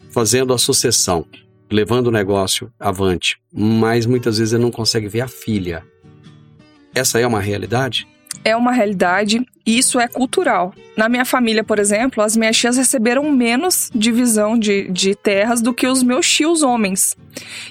fazendo 0.09 0.51
a 0.51 0.57
sucessão, 0.57 1.27
levando 1.69 2.07
o 2.07 2.11
negócio 2.11 2.73
avante, 2.79 3.37
mas 3.53 4.07
muitas 4.07 4.39
vezes 4.39 4.51
ele 4.51 4.63
não 4.63 4.71
consegue 4.71 5.07
ver 5.07 5.21
a 5.21 5.27
filha. 5.27 5.83
Essa 6.95 7.19
é 7.19 7.27
uma 7.27 7.39
realidade? 7.39 8.07
É 8.43 8.55
uma 8.55 8.71
realidade 8.71 9.45
e 9.65 9.77
isso 9.77 9.99
é 9.99 10.07
cultural. 10.07 10.73
Na 10.95 11.09
minha 11.09 11.25
família, 11.25 11.63
por 11.63 11.79
exemplo, 11.79 12.23
as 12.23 12.37
minhas 12.37 12.55
tias 12.55 12.77
receberam 12.77 13.29
menos 13.31 13.89
divisão 13.93 14.57
de, 14.57 14.89
de 14.89 15.13
terras 15.15 15.61
do 15.61 15.73
que 15.73 15.87
os 15.87 16.01
meus 16.03 16.29
tios 16.29 16.63
homens. 16.63 17.17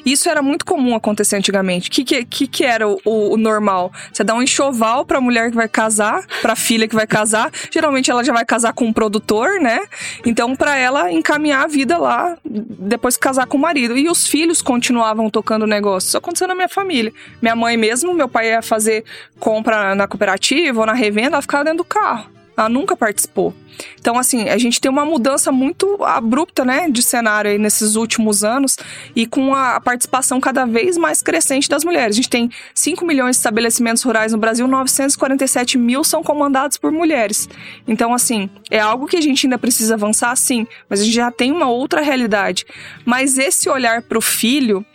Isso 0.05 0.29
era 0.29 0.43
muito 0.43 0.65
comum 0.65 0.95
acontecer 0.95 1.37
antigamente. 1.37 1.89
O 1.89 1.93
que, 1.93 2.25
que, 2.25 2.47
que 2.47 2.65
era 2.65 2.87
o, 2.87 3.01
o, 3.05 3.37
normal? 3.37 3.91
Você 4.13 4.23
dá 4.23 4.35
um 4.35 4.43
enxoval 4.43 5.07
pra 5.07 5.21
mulher 5.21 5.51
que 5.51 5.57
vai 5.57 5.69
casar, 5.69 6.27
pra 6.43 6.55
filha 6.55 6.87
que 6.87 6.95
vai 6.95 7.07
casar. 7.07 7.51
Geralmente 7.71 8.11
ela 8.11 8.23
já 8.23 8.33
vai 8.33 8.45
casar 8.45 8.75
com 8.75 8.85
um 8.85 8.93
produtor, 8.93 9.61
né? 9.61 9.81
Então, 10.27 10.55
para 10.55 10.77
ela 10.77 11.11
encaminhar 11.11 11.65
a 11.65 11.67
vida 11.67 11.97
lá, 11.97 12.37
depois 12.45 13.17
casar 13.17 13.47
com 13.47 13.57
o 13.57 13.61
marido. 13.61 13.97
E 13.97 14.09
os 14.09 14.27
filhos 14.27 14.61
continuavam 14.61 15.31
tocando 15.31 15.63
o 15.63 15.67
negócio. 15.67 16.09
Isso 16.09 16.19
aconteceu 16.19 16.49
na 16.49 16.55
minha 16.55 16.69
família. 16.69 17.13
Minha 17.41 17.57
mãe 17.57 17.77
mesmo, 17.77 18.13
meu 18.13 18.29
pai 18.29 18.49
ia 18.49 18.61
fazer 18.61 19.05
compra 19.41 19.95
na 19.95 20.07
cooperativa 20.07 20.81
ou 20.81 20.87
na 20.87 20.95
revenda, 20.95 21.37
ela 21.37 21.43
ficava 21.43 21.65
dentro 21.65 21.79
do 21.79 21.84
carro. 21.85 22.35
Ela 22.57 22.68
nunca 22.68 22.97
participou. 22.97 23.53
Então, 23.99 24.16
assim, 24.16 24.49
a 24.49 24.57
gente 24.57 24.81
tem 24.81 24.90
uma 24.90 25.05
mudança 25.05 25.51
muito 25.51 26.05
abrupta, 26.05 26.64
né, 26.64 26.88
de 26.88 27.03
cenário 27.03 27.51
aí 27.51 27.59
nesses 27.59 27.97
últimos 27.97 28.44
anos 28.44 28.77
e 29.16 29.27
com 29.27 29.53
a 29.55 29.81
participação 29.81 30.40
cada 30.40 30.64
vez 30.64 30.97
mais 30.97 31.20
crescente 31.20 31.68
das 31.68 31.85
mulheres. 31.85 32.14
A 32.14 32.18
gente 32.18 32.31
tem 32.31 32.49
5 32.73 33.05
milhões 33.05 33.37
de 33.37 33.40
estabelecimentos 33.40 34.05
rurais 34.05 34.33
no 34.33 34.38
Brasil, 34.38 34.68
947 34.68 35.77
mil 35.77 36.05
são 36.05 36.23
comandados 36.23 36.77
por 36.77 36.92
mulheres. 36.92 37.49
Então, 37.88 38.14
assim, 38.14 38.49
é 38.70 38.79
algo 38.79 39.07
que 39.07 39.16
a 39.16 39.20
gente 39.20 39.47
ainda 39.47 39.59
precisa 39.59 39.94
avançar, 39.94 40.37
sim, 40.37 40.66
mas 40.88 41.01
a 41.01 41.05
gente 41.05 41.14
já 41.14 41.33
tem 41.33 41.51
uma 41.51 41.68
outra 41.68 42.01
realidade. 42.01 42.64
Mas 43.05 43.37
esse 43.37 43.68
olhar 43.68 44.03
para 44.03 44.18
o 44.18 44.23
filho, 44.23 44.87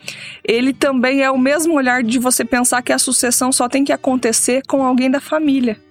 ele 0.46 0.72
também 0.72 1.24
é 1.24 1.30
o 1.30 1.38
mesmo 1.38 1.74
olhar 1.74 2.04
de 2.04 2.20
você 2.20 2.46
pensar 2.46 2.82
que 2.82 2.94
a 2.94 3.00
sucessão 3.00 3.52
só 3.52 3.68
tem 3.68 3.84
que 3.84 3.92
acontecer 3.92 4.62
com 4.66 4.86
alguém 4.86 5.12
da 5.12 5.20
família. 5.20 5.89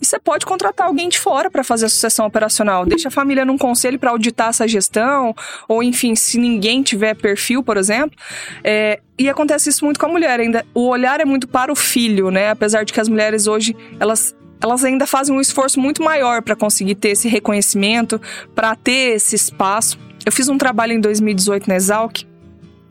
E 0.00 0.06
você 0.06 0.18
pode 0.18 0.44
contratar 0.44 0.86
alguém 0.86 1.08
de 1.08 1.18
fora 1.18 1.50
para 1.50 1.64
fazer 1.64 1.86
a 1.86 1.88
sucessão 1.88 2.26
operacional. 2.26 2.84
Deixa 2.84 3.08
a 3.08 3.10
família 3.10 3.44
num 3.44 3.58
conselho 3.58 3.98
para 3.98 4.10
auditar 4.10 4.48
essa 4.48 4.66
gestão, 4.66 5.34
ou 5.68 5.82
enfim, 5.82 6.14
se 6.14 6.38
ninguém 6.38 6.82
tiver 6.82 7.14
perfil, 7.14 7.62
por 7.62 7.76
exemplo. 7.76 8.16
É, 8.62 9.00
e 9.18 9.28
acontece 9.28 9.70
isso 9.70 9.84
muito 9.84 9.98
com 9.98 10.06
a 10.06 10.08
mulher 10.08 10.40
ainda. 10.40 10.64
O 10.74 10.88
olhar 10.88 11.20
é 11.20 11.24
muito 11.24 11.46
para 11.48 11.72
o 11.72 11.76
filho, 11.76 12.30
né? 12.30 12.50
Apesar 12.50 12.84
de 12.84 12.92
que 12.92 13.00
as 13.00 13.08
mulheres 13.08 13.46
hoje, 13.46 13.76
elas 13.98 14.34
elas 14.62 14.82
ainda 14.82 15.06
fazem 15.06 15.36
um 15.36 15.42
esforço 15.42 15.78
muito 15.78 16.02
maior 16.02 16.40
para 16.40 16.56
conseguir 16.56 16.94
ter 16.94 17.10
esse 17.10 17.28
reconhecimento, 17.28 18.18
para 18.54 18.74
ter 18.74 19.16
esse 19.16 19.36
espaço. 19.36 19.98
Eu 20.24 20.32
fiz 20.32 20.48
um 20.48 20.56
trabalho 20.56 20.94
em 20.94 21.00
2018 21.00 21.68
na 21.68 21.76
Exalc, 21.76 22.24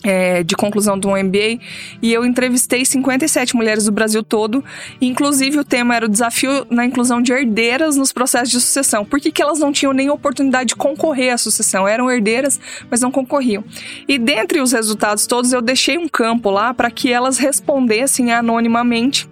é, 0.03 0.43
de 0.43 0.55
conclusão 0.55 0.99
do 0.99 1.09
MBA 1.09 1.59
e 2.01 2.13
eu 2.13 2.25
entrevistei 2.25 2.85
57 2.85 3.55
mulheres 3.55 3.85
do 3.85 3.91
Brasil 3.91 4.23
todo. 4.23 4.63
Inclusive, 5.01 5.59
o 5.59 5.63
tema 5.63 5.95
era 5.95 6.05
o 6.05 6.09
desafio 6.09 6.67
na 6.69 6.85
inclusão 6.85 7.21
de 7.21 7.31
herdeiras 7.31 7.95
nos 7.95 8.11
processos 8.11 8.49
de 8.49 8.59
sucessão. 8.59 9.05
Por 9.05 9.19
que, 9.19 9.31
que 9.31 9.41
elas 9.41 9.59
não 9.59 9.71
tinham 9.71 9.93
nem 9.93 10.09
oportunidade 10.09 10.69
de 10.69 10.75
concorrer 10.75 11.33
à 11.33 11.37
sucessão? 11.37 11.87
Eram 11.87 12.11
herdeiras, 12.11 12.59
mas 12.89 13.01
não 13.01 13.11
concorriam. 13.11 13.63
E 14.07 14.17
dentre 14.17 14.59
os 14.59 14.71
resultados 14.71 15.25
todos, 15.25 15.53
eu 15.53 15.61
deixei 15.61 15.97
um 15.97 16.07
campo 16.07 16.49
lá 16.49 16.73
para 16.73 16.91
que 16.91 17.11
elas 17.11 17.37
respondessem 17.37 18.31
anonimamente 18.31 19.29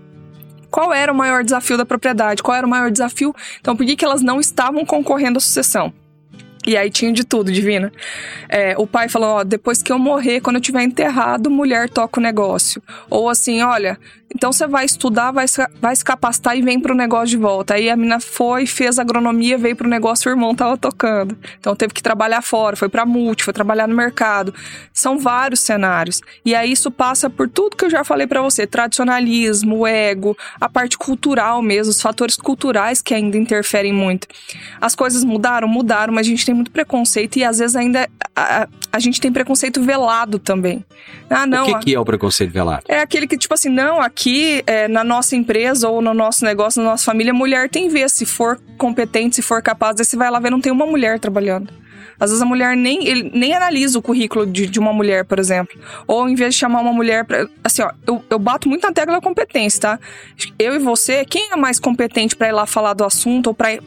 qual 0.70 0.94
era 0.94 1.12
o 1.12 1.16
maior 1.16 1.44
desafio 1.44 1.78
da 1.78 1.86
propriedade, 1.86 2.42
qual 2.42 2.56
era 2.56 2.66
o 2.66 2.70
maior 2.70 2.90
desafio. 2.90 3.36
Então, 3.60 3.76
por 3.76 3.86
que, 3.86 3.96
que 3.98 4.06
elas 4.06 4.22
não 4.22 4.40
estavam 4.40 4.86
concorrendo 4.86 5.38
à 5.38 5.42
sucessão? 5.42 5.94
E 6.66 6.78
aí 6.78 6.92
tinha 6.92 7.12
de 7.12 7.24
tudo, 7.24 7.52
divina. 7.52 7.92
É, 8.48 8.76
o 8.78 8.86
pai 8.86 9.10
falou: 9.10 9.30
ó, 9.30 9.44
depois 9.44 9.82
que 9.82 9.92
eu 9.92 9.98
morrer, 9.98 10.42
quando 10.42 10.58
eu 10.58 10.62
tiver 10.62 10.84
enterrado, 10.84 11.50
mulher 11.50 11.90
toca 11.90 12.20
o 12.20 12.24
negócio. 12.24 12.82
Ou 13.10 13.30
assim, 13.30 13.62
olha, 13.62 13.98
então 14.34 14.52
você 14.52 14.66
vai 14.66 14.86
estudar, 14.86 15.32
vai, 15.32 15.46
vai 15.82 15.96
se 15.96 16.04
capacitar 16.04 16.58
e 16.58 16.62
vem 16.62 16.80
pro 16.80 16.96
negócio 16.96 17.28
de 17.28 17.38
volta. 17.38 17.74
Aí 17.74 17.90
a 17.90 17.96
mina 17.96 18.20
foi, 18.20 18.66
fez 18.66 18.98
agronomia, 18.98 19.58
veio 19.58 19.76
pro 19.76 19.88
negócio, 19.88 20.30
o 20.30 20.34
irmão 20.34 20.56
tava 20.56 20.78
tocando. 20.78 21.38
Então 21.60 21.76
teve 21.76 21.94
que 21.94 22.02
trabalhar 22.02 22.42
fora, 22.42 22.76
foi 22.76 22.90
pra 22.90 23.06
multi, 23.06 23.44
foi 23.44 23.54
trabalhar 23.54 23.88
no 23.88 23.96
mercado. 23.96 24.54
São 24.94 25.20
vários 25.20 25.60
cenários. 25.60 26.22
E 26.46 26.56
aí 26.56 26.72
isso 26.72 26.90
passa 26.90 27.30
por 27.30 27.50
tudo 27.50 27.76
que 27.76 27.86
eu 27.86 27.90
já 27.90 28.04
falei 28.04 28.26
para 28.26 28.42
você: 28.42 28.66
tradicionalismo, 28.66 29.86
ego, 29.86 30.38
a 30.60 30.70
parte 30.70 30.98
cultural 30.98 31.62
mesmo, 31.62 31.92
os 31.92 32.02
fatores 32.02 32.36
culturais 32.36 33.02
que 33.02 33.14
ainda 33.14 33.38
interferem 33.38 33.94
muito. 33.94 34.28
As 34.80 34.96
coisas 34.96 35.24
mudaram, 35.24 35.68
mudaram, 35.68 36.14
mas 36.14 36.26
a 36.26 36.30
gente 36.30 36.46
tem 36.46 36.56
muito 36.56 36.72
preconceito 36.72 37.38
e 37.38 37.44
às 37.44 37.60
vezes 37.60 37.76
ainda 37.76 38.10
a, 38.36 38.64
a, 38.64 38.68
a 38.94 39.00
gente 39.00 39.20
tem 39.20 39.32
preconceito 39.32 39.82
velado 39.82 40.40
também. 40.40 40.86
Ah, 41.30 41.46
não. 41.46 41.64
O 41.64 41.66
que, 41.66 41.86
que 41.86 41.96
é 41.96 42.00
o 42.00 42.06
preconceito 42.06 42.52
velado? 42.52 42.84
É 42.88 43.00
aquele 43.00 43.28
que, 43.28 43.38
tipo 43.38 43.54
assim, 43.54 43.70
não, 43.70 44.02
aqui 44.02 44.21
aqui 44.22 44.62
é, 44.68 44.88
na 44.88 45.04
nossa 45.04 45.36
empresa 45.36 45.90
ou 45.90 46.00
no 46.00 46.14
nosso 46.14 46.46
negócio, 46.46 46.82
na 46.82 46.92
nossa 46.92 47.04
família, 47.04 47.34
mulher 47.34 47.68
tem 47.68 47.90
vez. 47.90 48.12
Se 48.12 48.26
for 48.26 48.60
competente, 48.78 49.38
se 49.38 49.42
for 49.42 49.62
capaz, 49.64 50.00
aí 50.00 50.06
você 50.06 50.16
vai 50.16 50.30
lá 50.30 50.40
ver, 50.40 50.52
não 50.52 50.62
tem 50.62 50.72
uma 50.72 50.86
mulher 50.86 51.20
trabalhando. 51.20 51.74
Às 52.20 52.30
vezes 52.30 52.44
a 52.44 52.46
mulher 52.46 52.78
nem, 52.78 53.08
ele, 53.08 53.32
nem 53.34 53.56
analisa 53.56 53.98
o 53.98 54.02
currículo 54.02 54.46
de, 54.46 54.68
de 54.68 54.80
uma 54.80 54.94
mulher, 54.94 55.26
por 55.26 55.40
exemplo. 55.40 55.76
Ou 56.06 56.30
em 56.30 56.36
vez 56.36 56.54
de 56.54 56.60
chamar 56.60 56.82
uma 56.82 56.94
mulher 56.94 57.26
pra. 57.26 57.48
Assim, 57.64 57.82
ó, 57.82 57.92
eu, 58.06 58.24
eu 58.30 58.38
bato 58.38 58.70
muito 58.70 58.84
na 58.84 58.94
tecla 58.94 59.16
da 59.16 59.22
competência, 59.22 59.82
tá? 59.82 60.00
Eu 60.60 60.76
e 60.76 60.80
você, 60.80 61.26
quem 61.26 61.52
é 61.52 61.56
mais 61.56 61.80
competente 61.80 62.36
para 62.36 62.50
ir 62.50 62.52
lá 62.52 62.68
falar 62.68 62.94
do 62.94 63.04
assunto 63.04 63.48
ou 63.48 63.56
para 63.56 63.80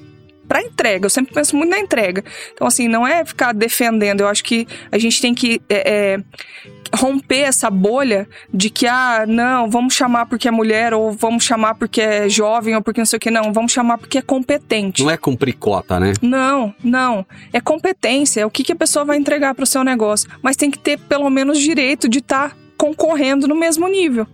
para 0.46 0.62
entrega. 0.62 1.06
Eu 1.06 1.10
sempre 1.10 1.34
penso 1.34 1.56
muito 1.56 1.70
na 1.70 1.78
entrega. 1.78 2.24
Então, 2.52 2.66
assim, 2.66 2.88
não 2.88 3.06
é 3.06 3.24
ficar 3.24 3.52
defendendo. 3.52 4.20
Eu 4.20 4.28
acho 4.28 4.44
que 4.44 4.66
a 4.90 4.98
gente 4.98 5.20
tem 5.20 5.34
que 5.34 5.60
é, 5.68 6.14
é, 6.14 6.96
romper 6.96 7.40
essa 7.40 7.70
bolha 7.70 8.28
de 8.52 8.70
que, 8.70 8.86
ah, 8.86 9.24
não, 9.26 9.68
vamos 9.68 9.94
chamar 9.94 10.26
porque 10.26 10.48
é 10.48 10.50
mulher, 10.50 10.94
ou 10.94 11.12
vamos 11.12 11.44
chamar 11.44 11.74
porque 11.74 12.00
é 12.00 12.28
jovem, 12.28 12.74
ou 12.74 12.82
porque 12.82 13.00
não 13.00 13.06
sei 13.06 13.16
o 13.16 13.20
que. 13.20 13.30
Não, 13.30 13.52
vamos 13.52 13.72
chamar 13.72 13.98
porque 13.98 14.18
é 14.18 14.22
competente. 14.22 15.02
Não 15.02 15.10
é 15.10 15.16
cumprir 15.16 15.54
cota, 15.54 15.98
né? 15.98 16.12
Não, 16.22 16.74
não. 16.82 17.26
É 17.52 17.60
competência. 17.60 18.40
É 18.40 18.46
o 18.46 18.50
que, 18.50 18.62
que 18.62 18.72
a 18.72 18.76
pessoa 18.76 19.04
vai 19.04 19.16
entregar 19.16 19.54
para 19.54 19.64
o 19.64 19.66
seu 19.66 19.82
negócio. 19.82 20.28
Mas 20.42 20.56
tem 20.56 20.70
que 20.70 20.78
ter 20.78 20.98
pelo 20.98 21.28
menos 21.30 21.58
direito 21.58 22.08
de 22.08 22.18
estar 22.18 22.50
tá 22.50 22.56
concorrendo 22.76 23.48
no 23.48 23.54
mesmo 23.54 23.88
nível. 23.88 24.26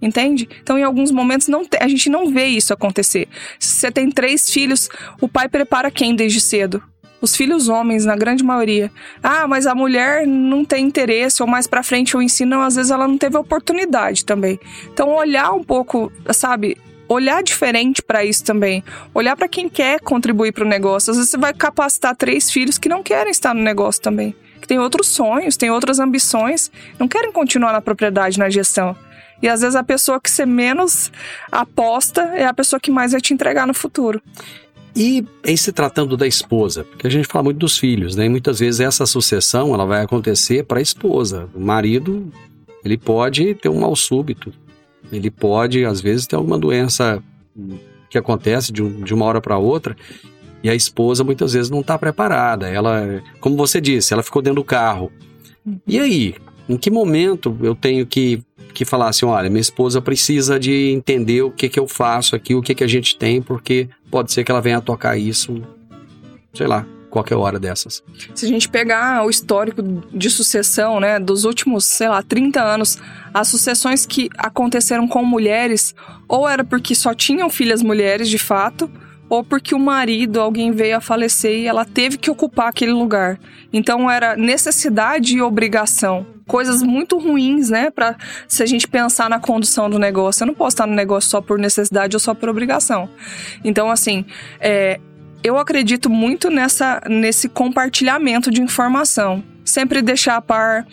Entende? 0.00 0.48
Então, 0.62 0.78
em 0.78 0.82
alguns 0.82 1.10
momentos, 1.10 1.48
não 1.48 1.66
a 1.80 1.88
gente 1.88 2.08
não 2.08 2.30
vê 2.30 2.46
isso 2.46 2.72
acontecer. 2.72 3.28
Se 3.58 3.76
você 3.76 3.90
tem 3.90 4.10
três 4.10 4.48
filhos, 4.48 4.88
o 5.20 5.28
pai 5.28 5.48
prepara 5.48 5.90
quem 5.90 6.14
desde 6.14 6.40
cedo? 6.40 6.82
Os 7.20 7.34
filhos 7.34 7.68
homens, 7.68 8.04
na 8.04 8.14
grande 8.14 8.44
maioria. 8.44 8.92
Ah, 9.20 9.48
mas 9.48 9.66
a 9.66 9.74
mulher 9.74 10.24
não 10.24 10.64
tem 10.64 10.86
interesse, 10.86 11.42
ou 11.42 11.48
mais 11.48 11.66
pra 11.66 11.82
frente 11.82 12.16
o 12.16 12.22
ensino, 12.22 12.60
às 12.60 12.76
vezes 12.76 12.92
ela 12.92 13.08
não 13.08 13.18
teve 13.18 13.36
oportunidade 13.36 14.24
também. 14.24 14.60
Então, 14.92 15.08
olhar 15.16 15.52
um 15.52 15.64
pouco, 15.64 16.12
sabe, 16.32 16.76
olhar 17.08 17.42
diferente 17.42 18.02
para 18.02 18.24
isso 18.24 18.44
também. 18.44 18.84
Olhar 19.12 19.34
para 19.34 19.48
quem 19.48 19.68
quer 19.68 20.00
contribuir 20.00 20.52
para 20.52 20.64
o 20.64 20.68
negócio. 20.68 21.10
Às 21.10 21.16
vezes 21.16 21.30
você 21.30 21.38
vai 21.38 21.52
capacitar 21.52 22.14
três 22.14 22.50
filhos 22.50 22.78
que 22.78 22.88
não 22.88 23.02
querem 23.02 23.32
estar 23.32 23.52
no 23.52 23.62
negócio 23.62 24.00
também. 24.00 24.36
Que 24.60 24.68
têm 24.68 24.78
outros 24.78 25.08
sonhos, 25.08 25.56
têm 25.56 25.70
outras 25.70 25.98
ambições, 25.98 26.70
não 26.98 27.08
querem 27.08 27.32
continuar 27.32 27.72
na 27.72 27.80
propriedade, 27.80 28.38
na 28.38 28.50
gestão. 28.50 28.94
E 29.42 29.48
às 29.48 29.60
vezes 29.60 29.76
a 29.76 29.84
pessoa 29.84 30.20
que 30.20 30.30
você 30.30 30.44
menos 30.44 31.10
aposta 31.50 32.22
é 32.34 32.44
a 32.46 32.52
pessoa 32.54 32.78
que 32.80 32.90
mais 32.90 33.12
vai 33.12 33.20
te 33.20 33.32
entregar 33.32 33.66
no 33.66 33.74
futuro. 33.74 34.20
E 34.96 35.24
em 35.44 35.56
se 35.56 35.70
tratando 35.72 36.16
da 36.16 36.26
esposa, 36.26 36.82
porque 36.84 37.06
a 37.06 37.10
gente 37.10 37.28
fala 37.28 37.44
muito 37.44 37.58
dos 37.58 37.78
filhos, 37.78 38.16
né? 38.16 38.26
E 38.26 38.28
muitas 38.28 38.58
vezes 38.58 38.80
essa 38.80 39.06
sucessão 39.06 39.72
ela 39.72 39.86
vai 39.86 40.02
acontecer 40.02 40.64
para 40.64 40.78
a 40.78 40.82
esposa. 40.82 41.48
O 41.54 41.60
marido 41.60 42.32
Ele 42.84 42.96
pode 42.96 43.54
ter 43.56 43.68
um 43.68 43.80
mal 43.80 43.94
súbito. 43.94 44.52
Ele 45.12 45.30
pode, 45.30 45.84
às 45.84 46.00
vezes, 46.00 46.26
ter 46.26 46.36
alguma 46.36 46.58
doença 46.58 47.22
que 48.08 48.16
acontece 48.16 48.72
de, 48.72 48.82
um- 48.82 49.02
de 49.02 49.12
uma 49.12 49.24
hora 49.24 49.40
para 49.40 49.58
outra 49.58 49.96
e 50.62 50.70
a 50.70 50.74
esposa 50.74 51.22
muitas 51.24 51.52
vezes 51.52 51.70
não 51.70 51.80
está 51.80 51.98
preparada. 51.98 52.68
Ela, 52.68 53.22
como 53.40 53.56
você 53.56 53.80
disse, 53.80 54.12
ela 54.14 54.22
ficou 54.22 54.40
dentro 54.40 54.62
do 54.62 54.64
carro. 54.64 55.12
E 55.86 55.98
aí, 55.98 56.34
em 56.68 56.76
que 56.76 56.90
momento 56.90 57.56
eu 57.62 57.74
tenho 57.74 58.06
que, 58.06 58.42
que 58.74 58.84
falar 58.84 59.08
assim, 59.08 59.26
olha, 59.26 59.48
minha 59.48 59.60
esposa 59.60 60.00
precisa 60.00 60.58
de 60.58 60.90
entender 60.90 61.42
o 61.42 61.50
que 61.50 61.68
que 61.68 61.78
eu 61.78 61.86
faço 61.86 62.36
aqui, 62.36 62.54
o 62.54 62.62
que 62.62 62.74
que 62.74 62.84
a 62.84 62.88
gente 62.88 63.16
tem, 63.16 63.42
porque 63.42 63.88
pode 64.10 64.32
ser 64.32 64.44
que 64.44 64.50
ela 64.50 64.60
venha 64.60 64.80
tocar 64.80 65.16
isso, 65.16 65.62
sei 66.54 66.66
lá, 66.66 66.86
qualquer 67.10 67.36
hora 67.36 67.58
dessas. 67.58 68.02
Se 68.34 68.46
a 68.46 68.48
gente 68.48 68.68
pegar 68.68 69.24
o 69.24 69.30
histórico 69.30 69.82
de 69.82 70.30
sucessão, 70.30 71.00
né, 71.00 71.18
dos 71.18 71.44
últimos, 71.44 71.84
sei 71.84 72.08
lá, 72.08 72.22
30 72.22 72.62
anos, 72.62 72.98
as 73.32 73.48
sucessões 73.48 74.06
que 74.06 74.28
aconteceram 74.36 75.08
com 75.08 75.24
mulheres, 75.24 75.94
ou 76.28 76.48
era 76.48 76.64
porque 76.64 76.94
só 76.94 77.14
tinham 77.14 77.50
filhas 77.50 77.82
mulheres 77.82 78.28
de 78.28 78.38
fato, 78.38 78.90
ou 79.28 79.44
porque 79.44 79.74
o 79.74 79.78
marido, 79.78 80.40
alguém 80.40 80.70
veio 80.72 80.96
a 80.96 81.00
falecer 81.00 81.58
e 81.58 81.66
ela 81.66 81.84
teve 81.84 82.16
que 82.16 82.30
ocupar 82.30 82.68
aquele 82.68 82.92
lugar. 82.92 83.38
Então 83.72 84.10
era 84.10 84.36
necessidade 84.36 85.36
e 85.36 85.42
obrigação. 85.42 86.26
Coisas 86.48 86.82
muito 86.82 87.16
ruins, 87.16 87.70
né? 87.70 87.90
Pra, 87.90 88.16
se 88.48 88.60
a 88.62 88.66
gente 88.66 88.88
pensar 88.88 89.30
na 89.30 89.38
condução 89.38 89.88
do 89.88 89.98
negócio. 89.98 90.42
Eu 90.42 90.48
não 90.48 90.54
posso 90.54 90.74
estar 90.74 90.86
no 90.86 90.94
negócio 90.94 91.30
só 91.30 91.40
por 91.40 91.58
necessidade 91.58 92.16
ou 92.16 92.20
só 92.20 92.34
por 92.34 92.48
obrigação. 92.48 93.08
Então, 93.62 93.88
assim, 93.88 94.24
é, 94.58 94.98
eu 95.44 95.56
acredito 95.56 96.10
muito 96.10 96.50
nessa, 96.50 97.00
nesse 97.08 97.48
compartilhamento 97.48 98.50
de 98.50 98.60
informação. 98.60 99.44
Sempre 99.64 100.02
deixar 100.02 100.36
a 100.36 100.40
par, 100.40 100.86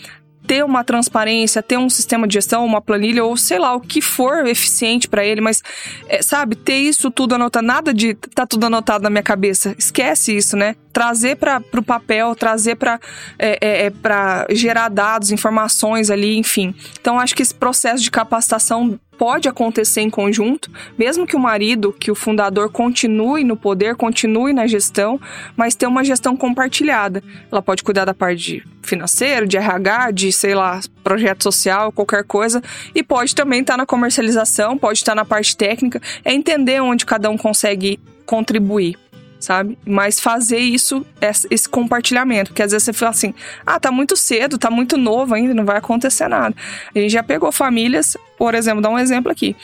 ter 0.45 0.63
uma 0.63 0.83
transparência, 0.83 1.61
ter 1.61 1.77
um 1.77 1.89
sistema 1.89 2.27
de 2.27 2.35
gestão, 2.35 2.65
uma 2.65 2.81
planilha 2.81 3.23
ou 3.23 3.35
sei 3.35 3.59
lá 3.59 3.73
o 3.75 3.81
que 3.81 4.01
for 4.01 4.45
eficiente 4.45 5.07
para 5.07 5.25
ele, 5.25 5.41
mas 5.41 5.61
é, 6.07 6.21
sabe, 6.21 6.55
ter 6.55 6.77
isso 6.77 7.09
tudo 7.09 7.35
anotado, 7.35 7.65
nada 7.65 7.93
de 7.93 8.13
tá 8.13 8.45
tudo 8.45 8.65
anotado 8.65 9.03
na 9.03 9.09
minha 9.09 9.23
cabeça. 9.23 9.75
Esquece 9.77 10.35
isso, 10.35 10.55
né? 10.55 10.75
Trazer 10.93 11.35
para 11.35 11.61
o 11.73 11.83
papel, 11.83 12.35
trazer 12.35 12.75
para 12.75 12.99
é, 13.37 13.57
é, 13.61 13.85
é, 13.85 13.89
para 13.89 14.45
gerar 14.51 14.89
dados, 14.89 15.31
informações 15.31 16.09
ali, 16.09 16.37
enfim. 16.37 16.73
Então 16.99 17.19
acho 17.19 17.35
que 17.35 17.41
esse 17.41 17.53
processo 17.53 18.01
de 18.01 18.11
capacitação 18.11 18.99
pode 19.17 19.47
acontecer 19.47 20.01
em 20.01 20.09
conjunto, 20.09 20.69
mesmo 20.97 21.25
que 21.25 21.35
o 21.35 21.39
marido, 21.39 21.93
que 21.93 22.11
o 22.11 22.15
fundador 22.15 22.69
continue 22.69 23.43
no 23.43 23.55
poder, 23.55 23.95
continue 23.95 24.53
na 24.53 24.67
gestão, 24.67 25.19
mas 25.55 25.75
ter 25.75 25.87
uma 25.87 26.03
gestão 26.03 26.35
compartilhada. 26.35 27.23
Ela 27.51 27.61
pode 27.61 27.83
cuidar 27.83 28.05
da 28.05 28.13
parte 28.13 28.43
de 28.43 28.74
financeiro, 28.85 29.47
de 29.47 29.57
RH, 29.57 30.11
de, 30.11 30.31
sei 30.31 30.55
lá, 30.55 30.79
projeto 31.03 31.43
social, 31.43 31.91
qualquer 31.91 32.23
coisa, 32.23 32.61
e 32.93 33.03
pode 33.03 33.35
também 33.35 33.61
estar 33.61 33.77
na 33.77 33.85
comercialização, 33.85 34.77
pode 34.77 34.99
estar 34.99 35.15
na 35.15 35.25
parte 35.25 35.55
técnica, 35.55 36.01
é 36.23 36.33
entender 36.33 36.81
onde 36.81 37.05
cada 37.05 37.29
um 37.29 37.37
consegue 37.37 37.99
contribuir. 38.25 38.97
Sabe? 39.37 39.77
Mas 39.85 40.19
fazer 40.19 40.57
isso, 40.57 41.05
esse 41.51 41.69
compartilhamento. 41.69 42.49
Porque 42.49 42.63
às 42.63 42.71
vezes 42.71 42.85
você 42.85 42.93
fala 42.93 43.11
assim: 43.11 43.31
ah, 43.63 43.79
tá 43.79 43.91
muito 43.91 44.15
cedo, 44.15 44.57
tá 44.57 44.71
muito 44.71 44.97
novo 44.97 45.35
ainda, 45.35 45.53
não 45.53 45.65
vai 45.65 45.77
acontecer 45.77 46.27
nada. 46.27 46.55
A 46.95 46.97
gente 46.97 47.11
já 47.11 47.21
pegou 47.21 47.51
famílias, 47.51 48.17
por 48.39 48.55
exemplo, 48.55 48.81
dá 48.81 48.89
um 48.89 48.97
exemplo 48.97 49.31
aqui. 49.31 49.55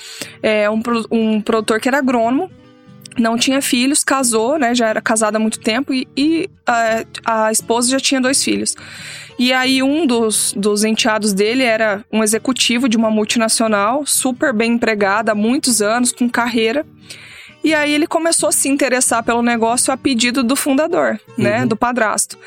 É 0.43 0.69
um, 0.69 0.83
um 1.09 1.41
produtor 1.41 1.79
que 1.79 1.87
era 1.87 1.97
agrônomo, 1.97 2.51
não 3.17 3.37
tinha 3.37 3.61
filhos, 3.61 4.03
casou, 4.03 4.57
né? 4.57 4.73
Já 4.73 4.87
era 4.87 5.01
casado 5.01 5.35
há 5.35 5.39
muito 5.39 5.59
tempo 5.59 5.93
e, 5.93 6.07
e, 6.15 6.49
a, 6.65 7.03
a 7.25 7.51
esposa 7.51 7.89
já 7.91 7.99
tinha 7.99 8.21
dois 8.21 8.43
filhos. 8.43 8.75
E 9.37 9.51
aí 9.51 9.81
um 9.81 10.05
dos, 10.05 10.53
dos 10.55 10.83
enteados 10.83 11.33
dele 11.33 11.63
era 11.63 12.05
um 12.11 12.23
executivo 12.23 12.87
de 12.87 12.97
uma 12.97 13.09
multinacional, 13.09 14.05
super 14.05 14.53
bem 14.53 14.73
empregado 14.73 15.29
há 15.29 15.35
muitos 15.35 15.81
anos, 15.81 16.11
com 16.11 16.29
carreira. 16.29 16.85
E 17.63 17.73
aí 17.73 17.93
ele 17.93 18.07
começou 18.07 18.49
a 18.49 18.51
se 18.51 18.67
interessar 18.67 19.23
pelo 19.23 19.41
negócio 19.41 19.93
a 19.93 19.97
pedido 19.97 20.43
do 20.43 20.55
fundador, 20.55 21.19
né, 21.37 21.65
do 21.65 21.75
padrasto. 21.75 22.37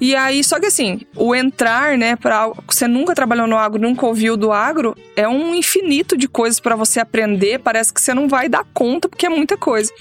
E 0.00 0.14
aí, 0.14 0.44
só 0.44 0.60
que 0.60 0.66
assim, 0.66 1.00
o 1.16 1.34
entrar, 1.34 1.96
né, 1.96 2.14
para 2.14 2.52
você 2.66 2.86
nunca 2.86 3.14
trabalhou 3.14 3.46
no 3.46 3.56
agro, 3.56 3.80
nunca 3.80 4.06
ouviu 4.06 4.36
do 4.36 4.52
agro, 4.52 4.96
é 5.16 5.26
um 5.26 5.54
infinito 5.54 6.16
de 6.16 6.28
coisas 6.28 6.60
para 6.60 6.76
você 6.76 7.00
aprender, 7.00 7.58
parece 7.58 7.92
que 7.92 8.00
você 8.00 8.14
não 8.14 8.28
vai 8.28 8.48
dar 8.48 8.64
conta 8.72 9.08
porque 9.08 9.26
é 9.26 9.28
muita 9.28 9.56
coisa. 9.56 9.92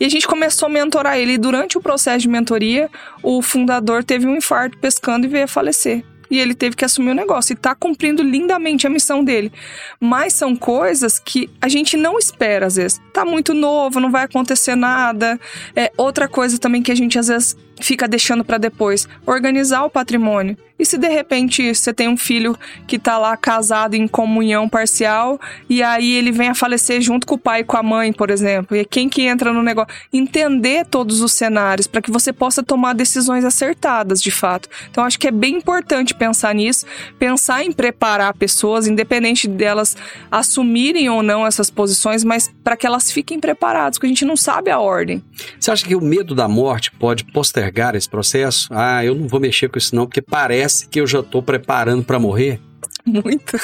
E 0.00 0.04
a 0.04 0.08
gente 0.08 0.26
começou 0.26 0.66
a 0.66 0.70
mentorar 0.70 1.18
ele 1.18 1.32
e 1.32 1.38
durante 1.38 1.76
o 1.76 1.80
processo 1.80 2.20
de 2.20 2.28
mentoria, 2.28 2.88
o 3.22 3.42
fundador 3.42 4.04
teve 4.04 4.26
um 4.26 4.36
infarto 4.36 4.78
pescando 4.78 5.26
e 5.26 5.28
veio 5.28 5.44
a 5.44 5.48
falecer. 5.48 6.04
E 6.32 6.38
ele 6.38 6.54
teve 6.54 6.74
que 6.74 6.82
assumir 6.82 7.10
o 7.10 7.14
negócio 7.14 7.52
e 7.52 7.56
tá 7.56 7.74
cumprindo 7.74 8.22
lindamente 8.22 8.86
a 8.86 8.90
missão 8.90 9.22
dele. 9.22 9.52
Mas 10.00 10.32
são 10.32 10.56
coisas 10.56 11.18
que 11.18 11.50
a 11.60 11.68
gente 11.68 11.94
não 11.94 12.18
espera 12.18 12.64
às 12.64 12.76
vezes. 12.76 12.98
Tá 13.12 13.22
muito 13.22 13.52
novo, 13.52 14.00
não 14.00 14.10
vai 14.10 14.24
acontecer 14.24 14.74
nada. 14.74 15.38
É 15.76 15.92
outra 15.94 16.26
coisa 16.26 16.58
também 16.58 16.82
que 16.82 16.90
a 16.90 16.94
gente 16.94 17.18
às 17.18 17.28
vezes 17.28 17.54
fica 17.80 18.06
deixando 18.06 18.44
para 18.44 18.58
depois, 18.58 19.08
organizar 19.26 19.84
o 19.84 19.90
patrimônio. 19.90 20.56
E 20.78 20.84
se 20.84 20.98
de 20.98 21.06
repente 21.06 21.72
você 21.72 21.92
tem 21.92 22.08
um 22.08 22.16
filho 22.16 22.58
que 22.88 22.98
tá 22.98 23.16
lá 23.16 23.36
casado 23.36 23.94
em 23.94 24.08
comunhão 24.08 24.68
parcial 24.68 25.40
e 25.68 25.80
aí 25.80 26.12
ele 26.14 26.32
vem 26.32 26.48
a 26.48 26.56
falecer 26.56 27.00
junto 27.00 27.24
com 27.24 27.36
o 27.36 27.38
pai 27.38 27.60
e 27.60 27.64
com 27.64 27.76
a 27.76 27.82
mãe, 27.84 28.12
por 28.12 28.30
exemplo, 28.30 28.76
e 28.76 28.80
é 28.80 28.84
quem 28.84 29.08
que 29.08 29.22
entra 29.22 29.52
no 29.52 29.62
negócio, 29.62 29.94
entender 30.12 30.84
todos 30.86 31.20
os 31.20 31.32
cenários 31.32 31.86
para 31.86 32.02
que 32.02 32.10
você 32.10 32.32
possa 32.32 32.64
tomar 32.64 32.94
decisões 32.94 33.44
acertadas, 33.44 34.20
de 34.20 34.32
fato. 34.32 34.68
Então 34.90 35.04
acho 35.04 35.20
que 35.20 35.28
é 35.28 35.30
bem 35.30 35.56
importante 35.56 36.14
pensar 36.14 36.52
nisso, 36.52 36.84
pensar 37.16 37.64
em 37.64 37.70
preparar 37.70 38.34
pessoas, 38.34 38.88
independente 38.88 39.46
delas 39.46 39.96
assumirem 40.32 41.08
ou 41.08 41.22
não 41.22 41.46
essas 41.46 41.70
posições, 41.70 42.24
mas 42.24 42.52
para 42.64 42.76
que 42.76 42.86
elas 42.86 43.08
fiquem 43.08 43.38
preparadas, 43.38 43.98
porque 43.98 44.06
a 44.06 44.08
gente 44.08 44.24
não 44.24 44.36
sabe 44.36 44.68
a 44.68 44.80
ordem. 44.80 45.22
Você 45.60 45.70
acha 45.70 45.86
que 45.86 45.94
o 45.94 46.00
medo 46.00 46.34
da 46.34 46.48
morte 46.48 46.90
pode 46.90 47.24
postergar 47.26 47.61
esse 47.96 48.08
processo? 48.08 48.68
Ah, 48.70 49.04
eu 49.04 49.14
não 49.14 49.28
vou 49.28 49.40
mexer 49.40 49.68
com 49.68 49.78
isso 49.78 49.94
não, 49.94 50.06
porque 50.06 50.22
parece 50.22 50.88
que 50.88 51.00
eu 51.00 51.06
já 51.06 51.20
estou 51.20 51.42
preparando 51.42 52.04
para 52.04 52.18
morrer. 52.18 52.60
Muito. 53.04 53.56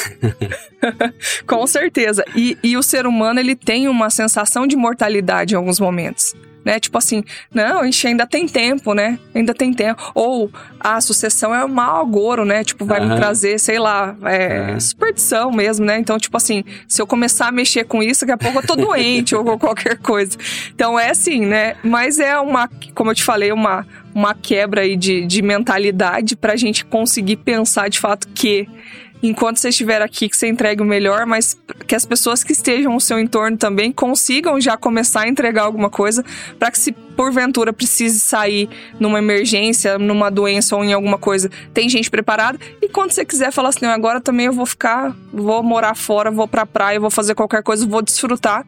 Com 1.46 1.66
certeza. 1.66 2.24
E, 2.34 2.58
e 2.62 2.76
o 2.76 2.82
ser 2.82 3.06
humano, 3.06 3.38
ele 3.38 3.54
tem 3.54 3.88
uma 3.88 4.10
sensação 4.10 4.66
de 4.66 4.76
mortalidade 4.76 5.54
em 5.54 5.56
alguns 5.56 5.78
momentos. 5.78 6.34
Né? 6.68 6.78
Tipo 6.78 6.98
assim, 6.98 7.24
não, 7.50 7.82
gente 7.82 8.06
ainda 8.06 8.26
tem 8.26 8.46
tempo, 8.46 8.92
né? 8.92 9.18
Ainda 9.34 9.54
tem 9.54 9.72
tempo. 9.72 10.12
Ou 10.14 10.50
a 10.78 11.00
sucessão 11.00 11.54
é 11.54 11.64
um 11.64 11.68
mau 11.68 12.02
agouro, 12.02 12.44
né? 12.44 12.62
Tipo, 12.62 12.84
vai 12.84 13.00
me 13.00 13.06
Aham. 13.06 13.16
trazer, 13.16 13.58
sei 13.58 13.78
lá, 13.78 14.14
é, 14.26 14.58
Aham. 14.72 14.80
superstição 14.80 15.50
mesmo, 15.50 15.86
né? 15.86 15.98
Então, 15.98 16.18
tipo 16.18 16.36
assim, 16.36 16.62
se 16.86 17.00
eu 17.00 17.06
começar 17.06 17.48
a 17.48 17.50
mexer 17.50 17.84
com 17.84 18.02
isso, 18.02 18.26
daqui 18.26 18.32
a 18.32 18.36
pouco 18.36 18.58
eu 18.58 18.62
tô 18.62 18.76
doente 18.76 19.32
ou 19.34 19.58
qualquer 19.58 19.96
coisa. 19.96 20.36
Então 20.74 21.00
é 21.00 21.08
assim, 21.08 21.40
né? 21.46 21.74
Mas 21.82 22.18
é 22.18 22.38
uma, 22.38 22.68
como 22.94 23.12
eu 23.12 23.14
te 23.14 23.24
falei, 23.24 23.50
uma, 23.50 23.86
uma 24.14 24.34
quebra 24.34 24.82
aí 24.82 24.94
de, 24.94 25.24
de 25.24 25.40
mentalidade 25.40 26.36
pra 26.36 26.54
gente 26.54 26.84
conseguir 26.84 27.36
pensar 27.36 27.88
de 27.88 27.98
fato 27.98 28.28
que 28.34 28.68
enquanto 29.22 29.58
você 29.58 29.68
estiver 29.68 30.00
aqui, 30.02 30.28
que 30.28 30.36
você 30.36 30.48
entregue 30.48 30.82
o 30.82 30.84
melhor, 30.84 31.26
mas 31.26 31.58
que 31.86 31.94
as 31.94 32.04
pessoas 32.04 32.44
que 32.44 32.52
estejam 32.52 32.92
ao 32.92 33.00
seu 33.00 33.18
entorno 33.18 33.56
também 33.56 33.90
consigam 33.90 34.60
já 34.60 34.76
começar 34.76 35.22
a 35.22 35.28
entregar 35.28 35.62
alguma 35.62 35.90
coisa, 35.90 36.24
para 36.58 36.70
que 36.70 36.78
se 36.78 36.92
porventura 36.92 37.72
precise 37.72 38.20
sair 38.20 38.68
numa 39.00 39.18
emergência, 39.18 39.98
numa 39.98 40.30
doença 40.30 40.76
ou 40.76 40.84
em 40.84 40.92
alguma 40.92 41.18
coisa, 41.18 41.50
tem 41.74 41.88
gente 41.88 42.08
preparada. 42.10 42.58
E 42.80 42.88
quando 42.88 43.10
você 43.10 43.24
quiser 43.24 43.50
falar 43.50 43.70
assim, 43.70 43.80
"Não, 43.82 43.90
agora 43.90 44.20
também 44.20 44.46
eu 44.46 44.52
vou 44.52 44.66
ficar, 44.66 45.16
vou 45.32 45.62
morar 45.62 45.96
fora, 45.96 46.30
vou 46.30 46.46
pra 46.46 46.64
praia, 46.64 47.00
vou 47.00 47.10
fazer 47.10 47.34
qualquer 47.34 47.62
coisa, 47.62 47.86
vou 47.86 48.02
desfrutar, 48.02 48.64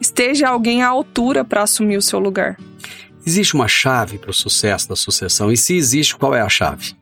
esteja 0.00 0.48
alguém 0.48 0.82
à 0.82 0.88
altura 0.88 1.44
para 1.44 1.62
assumir 1.62 1.98
o 1.98 2.02
seu 2.02 2.18
lugar. 2.18 2.56
Existe 3.24 3.54
uma 3.54 3.68
chave 3.68 4.18
para 4.18 4.30
o 4.30 4.34
sucesso 4.34 4.88
da 4.88 4.96
sucessão? 4.96 5.52
E 5.52 5.56
se 5.56 5.76
existe, 5.76 6.16
qual 6.16 6.34
é 6.34 6.40
a 6.40 6.48
chave? 6.48 6.94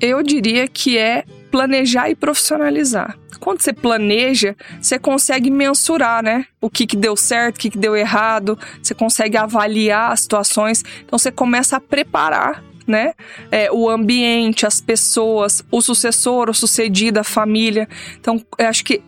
Eu 0.00 0.22
diria 0.22 0.66
que 0.66 0.96
é 0.96 1.24
planejar 1.50 2.10
e 2.10 2.14
profissionalizar. 2.14 3.18
Quando 3.38 3.62
você 3.62 3.72
planeja, 3.72 4.54
você 4.80 4.98
consegue 4.98 5.50
mensurar, 5.50 6.22
né? 6.22 6.46
O 6.60 6.68
que, 6.68 6.86
que 6.86 6.96
deu 6.96 7.16
certo, 7.16 7.56
o 7.56 7.58
que, 7.60 7.70
que 7.70 7.78
deu 7.78 7.96
errado, 7.96 8.58
você 8.82 8.94
consegue 8.94 9.36
avaliar 9.36 10.12
as 10.12 10.20
situações. 10.20 10.84
Então 11.04 11.18
você 11.18 11.32
começa 11.32 11.76
a 11.76 11.80
preparar. 11.80 12.62
Né? 12.86 13.12
É, 13.52 13.70
o 13.70 13.88
ambiente, 13.88 14.66
as 14.66 14.80
pessoas, 14.80 15.62
o 15.70 15.80
sucessor, 15.80 16.50
o 16.50 16.54
sucedido, 16.54 17.20
a 17.20 17.22
família. 17.22 17.88
Então, 18.18 18.44
acho 18.58 18.84
que 18.84 19.00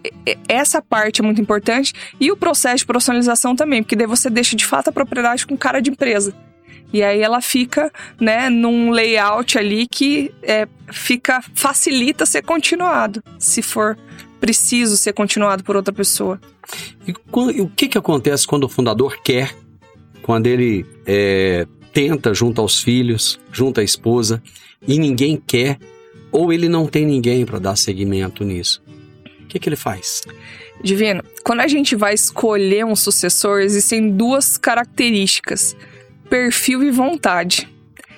essa 0.49 0.81
parte 0.81 1.21
é 1.21 1.25
muito 1.25 1.41
importante. 1.41 1.93
E 2.21 2.31
o 2.31 2.37
processo 2.37 2.77
de 2.77 2.87
profissionalização 2.87 3.57
também, 3.57 3.83
porque 3.83 3.97
daí 3.97 4.07
você 4.07 4.31
deixa 4.31 4.55
de 4.55 4.65
fato 4.65 4.89
a 4.89 4.93
propriedade 4.93 5.45
com 5.45 5.57
cara 5.57 5.81
de 5.81 5.91
empresa. 5.91 6.33
E 6.93 7.03
aí 7.03 7.21
ela 7.21 7.41
fica, 7.41 7.91
né, 8.21 8.49
num 8.49 8.91
layout 8.91 9.59
ali 9.59 9.87
que 9.87 10.33
é, 10.43 10.67
fica 10.91 11.43
facilita 11.55 12.27
ser 12.27 12.43
continuado, 12.43 13.23
se 13.39 13.63
for 13.63 13.99
preciso 14.41 14.97
ser 14.97 15.13
continuado 15.13 15.63
por 15.63 15.77
outra 15.77 15.93
pessoa. 15.93 16.41
E 17.07 17.15
o 17.61 17.69
que, 17.69 17.89
que 17.89 17.99
acontece 17.99 18.47
quando 18.47 18.65
o 18.65 18.69
fundador 18.69 19.19
quer, 19.23 19.55
quando 20.23 20.47
ele 20.47 20.85
é, 21.07 21.67
tenta 21.93 22.35
junto 22.35 22.61
aos 22.61 22.83
filhos, 22.83 23.39
junto 23.53 23.81
à 23.81 23.85
esposa, 23.85 24.43
e 24.87 24.99
ninguém 24.99 25.37
quer, 25.37 25.79
ou 26.31 26.53
ele 26.53 26.69
não 26.69 26.87
tem 26.87 27.07
ninguém 27.07 27.45
para 27.45 27.59
dar 27.59 27.77
seguimento 27.77 28.43
nisso. 28.43 28.83
O 29.43 29.47
que, 29.47 29.59
que 29.59 29.69
ele 29.69 29.77
faz? 29.77 30.23
Divino, 30.83 31.23
quando 31.45 31.61
a 31.61 31.69
gente 31.69 31.95
vai 31.95 32.15
escolher 32.15 32.85
um 32.85 32.97
sucessor, 32.97 33.61
existem 33.61 34.11
duas 34.11 34.57
características: 34.57 35.77
perfil 36.33 36.83
e 36.83 36.91
vontade. 36.91 37.71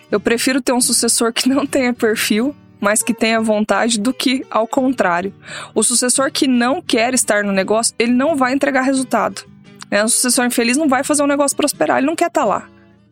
Eu 0.09 0.20
prefiro 0.20 0.62
ter 0.62 0.72
um 0.72 0.81
sucessor 0.81 1.33
que 1.33 1.48
não 1.48 1.66
tenha 1.66 1.92
perfil, 1.92 2.55
mas 2.81 3.03
que 3.03 3.12
tenha 3.12 3.40
vontade, 3.40 3.98
do 3.98 4.14
que 4.14 4.46
ao 4.48 4.68
contrário. 4.68 5.35
O 5.74 5.83
sucessor 5.83 6.31
que 6.31 6.46
não 6.46 6.81
quer 6.81 7.12
estar 7.12 7.42
no 7.42 7.50
negócio, 7.50 7.92
ele 7.98 8.12
não 8.12 8.37
vai 8.37 8.55
entregar 8.55 8.83
resultado. 8.83 9.44
Né? 9.90 10.05
O 10.05 10.09
sucessor 10.09 10.44
infeliz 10.44 10.77
não 10.77 10.88
vai 10.88 11.03
fazer 11.03 11.24
um 11.24 11.27
negócio 11.27 11.57
prosperar, 11.57 11.98
ele 11.98 12.07
não 12.07 12.14
quer 12.14 12.29
estar 12.29 12.42
tá 12.42 12.46
lá. 12.46 12.68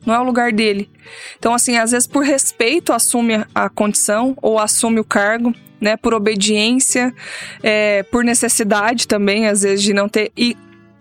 Não 0.06 0.14
é 0.14 0.20
o 0.20 0.24
lugar 0.24 0.52
dele. 0.52 0.88
Então, 1.36 1.52
assim, 1.52 1.76
às 1.76 1.90
vezes 1.90 2.06
por 2.06 2.22
respeito 2.22 2.92
assume 2.92 3.44
a 3.52 3.68
condição 3.68 4.36
ou 4.40 4.56
assume 4.56 5.00
o 5.00 5.04
cargo, 5.04 5.52
né? 5.80 5.96
Por 5.96 6.14
obediência, 6.14 7.12
é, 7.60 8.04
por 8.04 8.22
necessidade 8.22 9.08
também, 9.08 9.48
às 9.48 9.62
vezes, 9.62 9.82
de 9.82 9.92
não 9.92 10.08
ter. 10.08 10.30
E, 10.36 10.56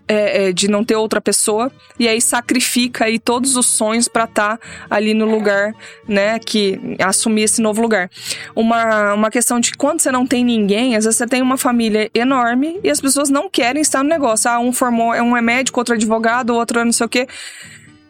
é, 0.06 0.48
é 0.48 0.52
de 0.52 0.68
não 0.68 0.84
ter 0.84 0.96
outra 0.96 1.20
pessoa 1.20 1.70
e 1.98 2.08
aí 2.08 2.20
sacrifica 2.20 3.04
aí 3.04 3.18
todos 3.18 3.56
os 3.56 3.66
sonhos 3.66 4.08
para 4.08 4.24
estar 4.24 4.58
tá 4.58 4.66
ali 4.90 5.14
no 5.14 5.26
lugar, 5.26 5.72
né, 6.06 6.38
que 6.38 6.96
assumir 6.98 7.42
esse 7.42 7.60
novo 7.60 7.80
lugar. 7.80 8.10
Uma, 8.54 9.14
uma 9.14 9.30
questão 9.30 9.60
de 9.60 9.72
quando 9.72 10.00
você 10.00 10.10
não 10.10 10.26
tem 10.26 10.44
ninguém, 10.44 10.96
às 10.96 11.04
vezes 11.04 11.18
você 11.18 11.26
tem 11.26 11.42
uma 11.42 11.56
família 11.56 12.10
enorme 12.14 12.80
e 12.82 12.90
as 12.90 13.00
pessoas 13.00 13.30
não 13.30 13.48
querem 13.48 13.82
estar 13.82 14.02
no 14.02 14.08
negócio. 14.08 14.50
Ah, 14.50 14.58
um 14.58 14.72
formou, 14.72 15.12
um 15.12 15.36
é 15.36 15.42
médico, 15.42 15.80
outro 15.80 15.94
é 15.94 15.96
advogado, 15.96 16.54
outro 16.54 16.80
é 16.80 16.84
não 16.84 16.92
sei 16.92 17.06
o 17.06 17.08
quê. 17.08 17.26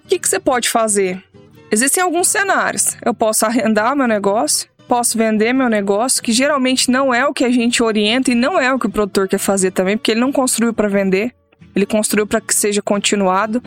O 0.04 0.08
que, 0.08 0.18
que 0.18 0.28
você 0.28 0.40
pode 0.40 0.68
fazer? 0.68 1.22
Existem 1.70 2.02
alguns 2.02 2.28
cenários. 2.28 2.96
Eu 3.04 3.14
posso 3.14 3.46
arrendar 3.46 3.96
meu 3.96 4.06
negócio, 4.06 4.68
posso 4.86 5.16
vender 5.16 5.54
meu 5.54 5.70
negócio, 5.70 6.22
que 6.22 6.32
geralmente 6.32 6.90
não 6.90 7.14
é 7.14 7.26
o 7.26 7.32
que 7.32 7.44
a 7.44 7.50
gente 7.50 7.82
orienta 7.82 8.30
e 8.30 8.34
não 8.34 8.60
é 8.60 8.72
o 8.72 8.78
que 8.78 8.86
o 8.86 8.90
produtor 8.90 9.26
quer 9.26 9.38
fazer 9.38 9.70
também, 9.70 9.96
porque 9.96 10.10
ele 10.10 10.20
não 10.20 10.30
construiu 10.30 10.74
para 10.74 10.88
vender. 10.88 11.34
Ele 11.74 11.86
construiu 11.86 12.26
para 12.26 12.40
que 12.40 12.54
seja 12.54 12.82
continuado. 12.82 13.62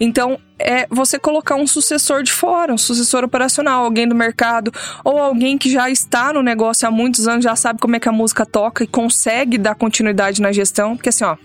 Então, 0.00 0.38
é 0.58 0.86
você 0.88 1.18
colocar 1.18 1.56
um 1.56 1.66
sucessor 1.66 2.22
de 2.22 2.32
fora, 2.32 2.72
um 2.72 2.78
sucessor 2.78 3.24
operacional, 3.24 3.84
alguém 3.84 4.06
do 4.06 4.14
mercado, 4.14 4.72
ou 5.04 5.18
alguém 5.18 5.58
que 5.58 5.70
já 5.70 5.90
está 5.90 6.32
no 6.32 6.42
negócio 6.42 6.86
há 6.86 6.90
muitos 6.90 7.26
anos, 7.26 7.44
já 7.44 7.56
sabe 7.56 7.80
como 7.80 7.96
é 7.96 8.00
que 8.00 8.08
a 8.08 8.12
música 8.12 8.46
toca 8.46 8.84
e 8.84 8.86
consegue 8.86 9.58
dar 9.58 9.74
continuidade 9.74 10.40
na 10.40 10.52
gestão. 10.52 10.96
Porque 10.96 11.08
assim, 11.08 11.24
ó, 11.24 11.36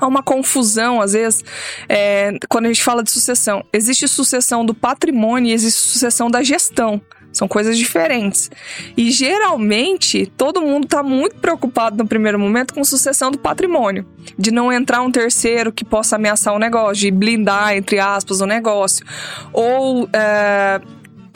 há 0.00 0.06
uma 0.06 0.22
confusão, 0.22 1.00
às 1.00 1.12
vezes, 1.12 1.44
é, 1.88 2.32
quando 2.48 2.66
a 2.66 2.68
gente 2.68 2.82
fala 2.82 3.02
de 3.02 3.10
sucessão. 3.10 3.64
Existe 3.72 4.06
sucessão 4.06 4.64
do 4.64 4.74
patrimônio 4.74 5.50
e 5.50 5.52
existe 5.52 5.80
sucessão 5.80 6.30
da 6.30 6.42
gestão. 6.42 7.00
São 7.32 7.46
coisas 7.46 7.78
diferentes. 7.78 8.50
E 8.96 9.10
geralmente, 9.10 10.26
todo 10.36 10.60
mundo 10.60 10.84
está 10.84 11.02
muito 11.02 11.36
preocupado 11.36 11.96
no 11.96 12.06
primeiro 12.06 12.38
momento 12.38 12.74
com 12.74 12.82
sucessão 12.82 13.30
do 13.30 13.38
patrimônio. 13.38 14.06
De 14.38 14.50
não 14.50 14.72
entrar 14.72 15.02
um 15.02 15.10
terceiro 15.10 15.72
que 15.72 15.84
possa 15.84 16.16
ameaçar 16.16 16.54
o 16.54 16.58
negócio, 16.58 16.96
de 16.96 17.10
blindar, 17.10 17.76
entre 17.76 17.98
aspas, 17.98 18.40
o 18.40 18.46
negócio. 18.46 19.04
Ou 19.52 20.08
é, 20.12 20.80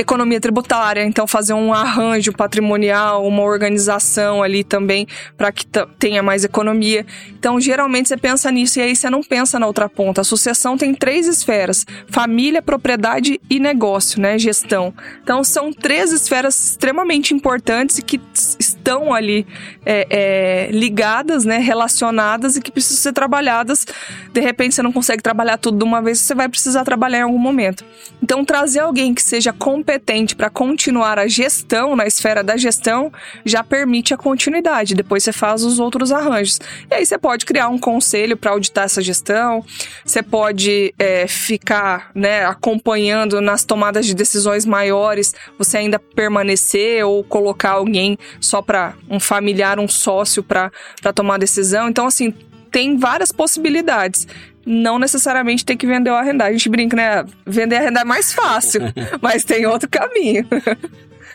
economia 0.02 0.40
tributária, 0.40 1.04
então 1.04 1.26
fazer 1.26 1.54
um 1.54 1.72
arranjo 1.72 2.32
patrimonial, 2.32 3.26
uma 3.26 3.42
organização 3.42 4.42
ali 4.42 4.62
também 4.62 5.06
para 5.36 5.50
que 5.50 5.66
tenha 5.98 6.22
mais 6.22 6.44
economia. 6.44 7.06
Então, 7.38 7.60
geralmente 7.60 8.08
você 8.08 8.16
pensa 8.16 8.50
nisso 8.50 8.78
e 8.78 8.82
aí 8.82 8.94
você 8.94 9.08
não 9.08 9.22
pensa 9.22 9.58
na 9.58 9.66
outra 9.66 9.88
ponta. 9.88 10.20
A 10.20 10.24
sucessão 10.24 10.76
tem 10.76 10.94
três 10.94 11.26
esferas: 11.26 11.86
família, 12.08 12.60
propriedade 12.60 13.40
e 13.48 13.58
negócio, 13.58 14.20
né? 14.20 14.38
Gestão. 14.38 14.94
Então, 15.22 15.42
são 15.42 15.72
três 15.72 16.12
esferas 16.12 16.70
extremamente 16.70 17.34
importantes 17.34 17.98
e 17.98 18.02
que 18.02 18.20
estão 18.58 19.14
ali 19.14 19.46
é, 19.84 20.06
é, 20.10 20.70
ligadas, 20.70 21.44
né? 21.44 21.58
Relacionadas 21.58 22.56
e 22.56 22.60
que 22.60 22.70
precisam 22.70 23.02
ser 23.02 23.12
trabalhadas. 23.12 23.86
De 24.32 24.40
repente, 24.40 24.74
você 24.74 24.82
não 24.82 24.92
consegue 24.92 25.22
trabalhar 25.22 25.56
tudo 25.56 25.78
de 25.78 25.84
uma 25.84 26.02
vez, 26.02 26.18
você 26.18 26.34
vai 26.34 26.48
precisar 26.48 26.84
trabalhar 26.84 27.20
em 27.20 27.22
algum 27.22 27.38
momento. 27.38 27.84
Então, 28.22 28.44
trazer 28.44 28.80
alguém 28.80 29.14
que 29.14 29.22
seja 29.22 29.52
competente 29.52 29.91
competente 29.92 30.34
para 30.34 30.48
continuar 30.48 31.18
a 31.18 31.26
gestão 31.26 31.94
na 31.94 32.06
esfera 32.06 32.42
da 32.42 32.56
gestão 32.56 33.12
já 33.44 33.62
permite 33.62 34.14
a 34.14 34.16
continuidade. 34.16 34.94
Depois 34.94 35.22
você 35.22 35.32
faz 35.32 35.62
os 35.64 35.78
outros 35.78 36.10
arranjos. 36.10 36.58
E 36.90 36.94
aí 36.94 37.04
você 37.04 37.18
pode 37.18 37.44
criar 37.44 37.68
um 37.68 37.78
conselho 37.78 38.36
para 38.36 38.52
auditar 38.52 38.84
essa 38.84 39.02
gestão, 39.02 39.64
você 40.04 40.22
pode 40.22 40.94
é, 40.98 41.26
ficar 41.26 42.10
né, 42.14 42.44
acompanhando 42.44 43.40
nas 43.40 43.64
tomadas 43.64 44.06
de 44.06 44.14
decisões 44.14 44.64
maiores, 44.64 45.34
você 45.58 45.78
ainda 45.78 45.98
permanecer 45.98 47.04
ou 47.04 47.22
colocar 47.22 47.72
alguém 47.72 48.16
só 48.40 48.62
para 48.62 48.94
um 49.10 49.20
familiar, 49.20 49.78
um 49.78 49.88
sócio 49.88 50.42
para 50.42 50.70
tomar 51.14 51.38
decisão. 51.38 51.88
Então, 51.88 52.06
assim, 52.06 52.32
tem 52.70 52.96
várias 52.96 53.30
possibilidades 53.30 54.26
não 54.64 54.98
necessariamente 54.98 55.64
tem 55.64 55.76
que 55.76 55.86
vender 55.86 56.10
ou 56.10 56.16
arrendar. 56.16 56.48
A 56.48 56.52
gente 56.52 56.68
brinca, 56.68 56.96
né? 56.96 57.24
Vender 57.46 57.76
e 57.76 57.78
arrendar 57.78 58.02
é 58.02 58.06
mais 58.06 58.32
fácil, 58.32 58.82
mas 59.20 59.44
tem 59.44 59.66
outro 59.66 59.88
caminho. 59.88 60.46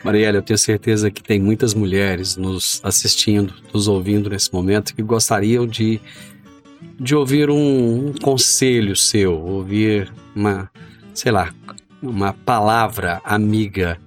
Mariela, 0.04 0.38
eu 0.38 0.42
tenho 0.42 0.58
certeza 0.58 1.10
que 1.12 1.24
tem 1.24 1.40
muitas 1.40 1.74
mulheres 1.74 2.38
nos 2.38 2.80
assistindo, 2.84 3.54
nos 3.74 3.88
ouvindo 3.88 4.30
nesse 4.30 4.54
momento, 4.54 4.96
que 4.96 5.02
gostariam 5.02 5.66
de, 5.66 6.00
de 7.00 7.16
ouvir 7.16 7.50
um, 7.50 8.10
um 8.10 8.14
conselho 8.14 8.96
seu, 8.96 9.34
ouvir 9.34 10.12
uma, 10.36 10.70
sei 11.14 11.32
lá, 11.32 11.54
uma 12.02 12.34
palavra 12.34 13.20
amiga 13.24 13.98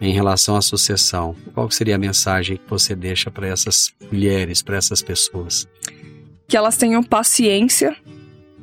em 0.00 0.12
relação 0.12 0.56
à 0.56 0.62
sucessão. 0.62 1.34
Qual 1.54 1.70
seria 1.70 1.94
a 1.94 1.98
mensagem 1.98 2.56
que 2.56 2.68
você 2.68 2.94
deixa 2.94 3.30
para 3.30 3.46
essas 3.46 3.92
mulheres, 4.10 4.62
para 4.62 4.76
essas 4.76 5.00
pessoas? 5.00 5.68
Que 6.46 6.56
elas 6.56 6.76
tenham 6.76 7.02
paciência 7.02 7.96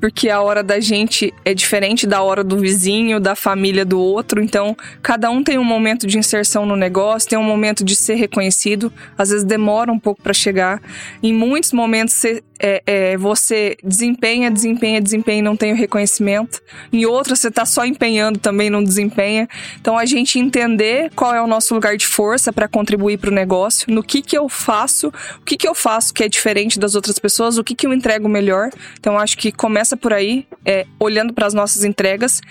porque 0.01 0.29
a 0.29 0.41
hora 0.41 0.63
da 0.63 0.79
gente 0.79 1.31
é 1.45 1.53
diferente 1.53 2.07
da 2.07 2.23
hora 2.23 2.43
do 2.43 2.57
vizinho, 2.57 3.19
da 3.19 3.35
família 3.35 3.85
do 3.85 3.99
outro. 3.99 4.41
Então, 4.41 4.75
cada 4.99 5.29
um 5.29 5.43
tem 5.43 5.59
um 5.59 5.63
momento 5.63 6.07
de 6.07 6.17
inserção 6.17 6.65
no 6.65 6.75
negócio, 6.75 7.29
tem 7.29 7.37
um 7.37 7.43
momento 7.43 7.85
de 7.85 7.95
ser 7.95 8.15
reconhecido. 8.15 8.91
Às 9.15 9.29
vezes 9.29 9.45
demora 9.45 9.91
um 9.91 9.99
pouco 9.99 10.19
para 10.19 10.33
chegar. 10.33 10.81
Em 11.21 11.31
muitos 11.31 11.71
momentos 11.71 12.15
você 12.15 12.43
é, 12.61 12.83
é, 12.85 13.17
você 13.17 13.75
desempenha, 13.83 14.51
desempenha, 14.51 15.01
desempenha 15.01 15.39
e 15.39 15.41
não 15.41 15.57
tem 15.57 15.73
o 15.73 15.75
reconhecimento. 15.75 16.61
Em 16.93 17.05
outras, 17.05 17.39
você 17.39 17.47
está 17.47 17.65
só 17.65 17.83
empenhando 17.83 18.37
também 18.37 18.69
não 18.69 18.83
desempenha. 18.83 19.49
Então, 19.79 19.97
a 19.97 20.05
gente 20.05 20.37
entender 20.37 21.11
qual 21.15 21.33
é 21.33 21.41
o 21.41 21.47
nosso 21.47 21.73
lugar 21.73 21.97
de 21.97 22.05
força 22.05 22.53
para 22.53 22.67
contribuir 22.67 23.17
para 23.17 23.31
o 23.31 23.33
negócio, 23.33 23.91
no 23.91 24.03
que, 24.03 24.21
que 24.21 24.37
eu 24.37 24.47
faço, 24.47 25.07
o 25.39 25.45
que, 25.45 25.57
que 25.57 25.67
eu 25.67 25.73
faço 25.73 26.13
que 26.13 26.23
é 26.23 26.29
diferente 26.29 26.79
das 26.79 26.93
outras 26.93 27.17
pessoas, 27.17 27.57
o 27.57 27.63
que, 27.63 27.73
que 27.73 27.87
eu 27.87 27.93
entrego 27.93 28.29
melhor. 28.29 28.69
Então, 28.99 29.17
acho 29.17 29.37
que 29.37 29.51
começa 29.51 29.97
por 29.97 30.13
aí, 30.13 30.45
é, 30.63 30.85
olhando 30.99 31.33
para 31.33 31.47
as 31.47 31.53
nossas 31.53 31.83
entregas, 31.83 32.41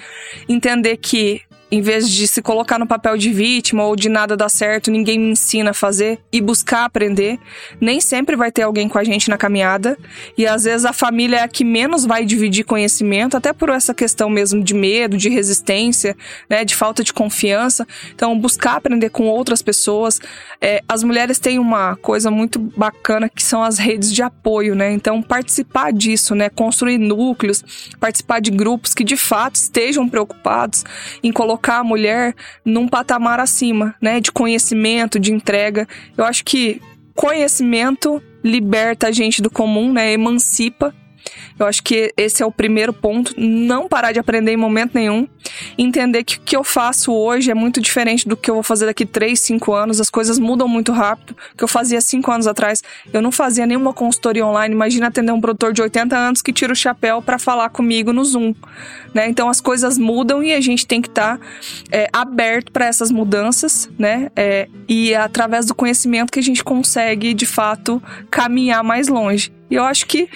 entender 0.49 0.97
que 0.97 1.43
em 1.71 1.81
vez 1.81 2.11
de 2.11 2.27
se 2.27 2.43
colocar 2.43 2.79
no 2.79 2.87
papel 2.87 3.17
de 3.17 3.33
vítima 3.33 3.85
ou 3.85 3.95
de 3.95 4.09
nada 4.09 4.37
dar 4.37 4.49
certo, 4.49 4.91
ninguém 4.91 5.19
me 5.19 5.31
ensina 5.31 5.71
a 5.71 5.75
fazer 5.75 6.19
e 6.33 6.41
buscar 6.41 6.85
aprender. 6.85 7.39
Nem 7.81 8.01
sempre 8.01 8.35
vai 8.35 8.51
ter 8.51 8.63
alguém 8.63 8.89
com 8.89 8.99
a 8.99 9.05
gente 9.05 9.31
na 9.31 9.39
caminhada 9.39 9.97
e 10.37 10.47
às 10.47 10.65
vezes 10.65 10.85
a 10.85 10.93
família 10.93 11.37
é 11.37 11.43
a 11.43 11.49
que 11.49 11.65
menos 11.65 12.05
vai 12.05 12.25
dividir 12.25 12.65
conhecimento, 12.65 13.37
até 13.37 13.53
por 13.53 13.69
essa 13.69 13.95
questão 13.95 14.29
mesmo 14.29 14.63
de 14.65 14.75
medo, 14.75 15.17
de 15.17 15.29
resistência, 15.29 16.17
né, 16.49 16.65
de 16.65 16.75
falta 16.75 17.05
de 17.05 17.13
confiança. 17.13 17.87
Então, 18.15 18.37
buscar 18.39 18.77
aprender 18.77 19.11
com 19.11 19.27
outras 19.27 19.63
pessoas. 19.63 20.21
É, 20.61 20.83
as 20.89 21.05
mulheres 21.05 21.39
têm 21.39 21.59
uma 21.59 21.95
coisa 21.97 22.31
muito 22.31 22.59
bacana 22.59 23.29
que 23.29 23.43
são 23.43 23.63
as 23.63 23.79
redes 23.79 24.13
de 24.13 24.23
apoio, 24.23 24.75
né? 24.75 24.93
Então, 24.93 25.23
participar 25.23 25.93
disso, 25.93 26.35
né, 26.35 26.49
construir 26.49 26.99
núcleos, 26.99 27.63
participar 28.01 28.41
de 28.41 28.51
grupos 28.51 28.93
que 28.93 29.05
de 29.05 29.17
fato 29.17 29.55
estejam 29.55 30.09
preocupados 30.09 30.85
em 31.23 31.31
colocar 31.31 31.60
colocar 31.61 31.79
a 31.79 31.85
mulher 31.85 32.35
num 32.65 32.89
patamar 32.89 33.39
acima, 33.39 33.95
né? 34.01 34.19
De 34.19 34.33
conhecimento, 34.33 35.21
de 35.21 35.33
entrega. 35.33 35.87
Eu 36.17 36.25
acho 36.25 36.43
que 36.45 36.81
conhecimento 37.15 38.23
liberta 38.43 39.09
a 39.09 39.13
gente 39.13 39.43
do 39.43 39.51
comum, 39.51 39.93
né? 39.93 40.13
Emancipa 40.13 40.95
eu 41.59 41.67
acho 41.67 41.83
que 41.83 42.13
esse 42.17 42.43
é 42.43 42.47
o 42.47 42.51
primeiro 42.51 42.93
ponto. 42.93 43.35
Não 43.37 43.89
parar 43.89 44.13
de 44.13 44.19
aprender 44.19 44.53
em 44.53 44.57
momento 44.57 44.93
nenhum. 44.95 45.29
Entender 45.77 46.25
que 46.25 46.37
o 46.37 46.41
que 46.41 46.57
eu 46.57 46.65
faço 46.65 47.13
hoje 47.13 47.51
é 47.51 47.55
muito 47.55 47.81
diferente 47.81 48.29
do 48.29 48.37
que 48.37 48.51
eu 48.51 48.55
vou 48.55 48.63
fazer 48.63 48.87
daqui 48.87 49.05
3, 49.05 49.39
5 49.39 49.73
anos. 49.73 50.01
As 50.01 50.11
coisas 50.11 50.39
mudam 50.39 50.67
muito 50.67 50.93
rápido. 50.93 51.37
O 51.53 51.57
que 51.57 51.65
eu 51.65 51.69
fazia 51.69 52.01
5 52.01 52.31
anos 52.31 52.47
atrás, 52.47 52.83
eu 53.13 53.21
não 53.21 53.31
fazia 53.31 53.67
nenhuma 53.67 53.93
consultoria 53.93 54.47
online. 54.47 54.75
Imagina 54.75 55.09
atender 55.09 55.33
um 55.33 55.41
produtor 55.41 55.73
de 55.73 55.83
80 55.83 56.17
anos 56.17 56.43
que 56.43 56.53
tira 56.53 56.73
o 56.73 56.77
chapéu 56.77 57.21
para 57.21 57.39
falar 57.39 57.69
comigo 57.71 58.13
no 58.13 58.25
Zoom. 58.25 58.55
Né? 59.13 59.29
Então 59.29 59.49
as 59.49 59.61
coisas 59.61 59.99
mudam 59.99 60.43
e 60.43 60.53
a 60.53 60.61
gente 60.61 60.87
tem 60.87 61.03
que 61.03 61.09
estar 61.09 61.37
tá, 61.37 61.47
é, 61.91 62.09
aberto 62.13 62.73
para 62.73 62.87
essas 62.87 63.11
mudanças, 63.11 63.91
né? 63.99 64.31
É, 64.37 64.69
e 64.89 65.13
é 65.13 65.17
através 65.17 65.67
do 65.67 65.75
conhecimento 65.75 66.33
que 66.33 66.39
a 66.39 66.43
gente 66.43 66.63
consegue, 66.63 67.35
de 67.35 67.47
fato, 67.47 68.03
caminhar 68.31 68.83
mais 68.83 69.09
longe. 69.09 69.53
E 69.71 69.75
eu 69.75 69.85
acho 69.85 70.07
que 70.07 70.29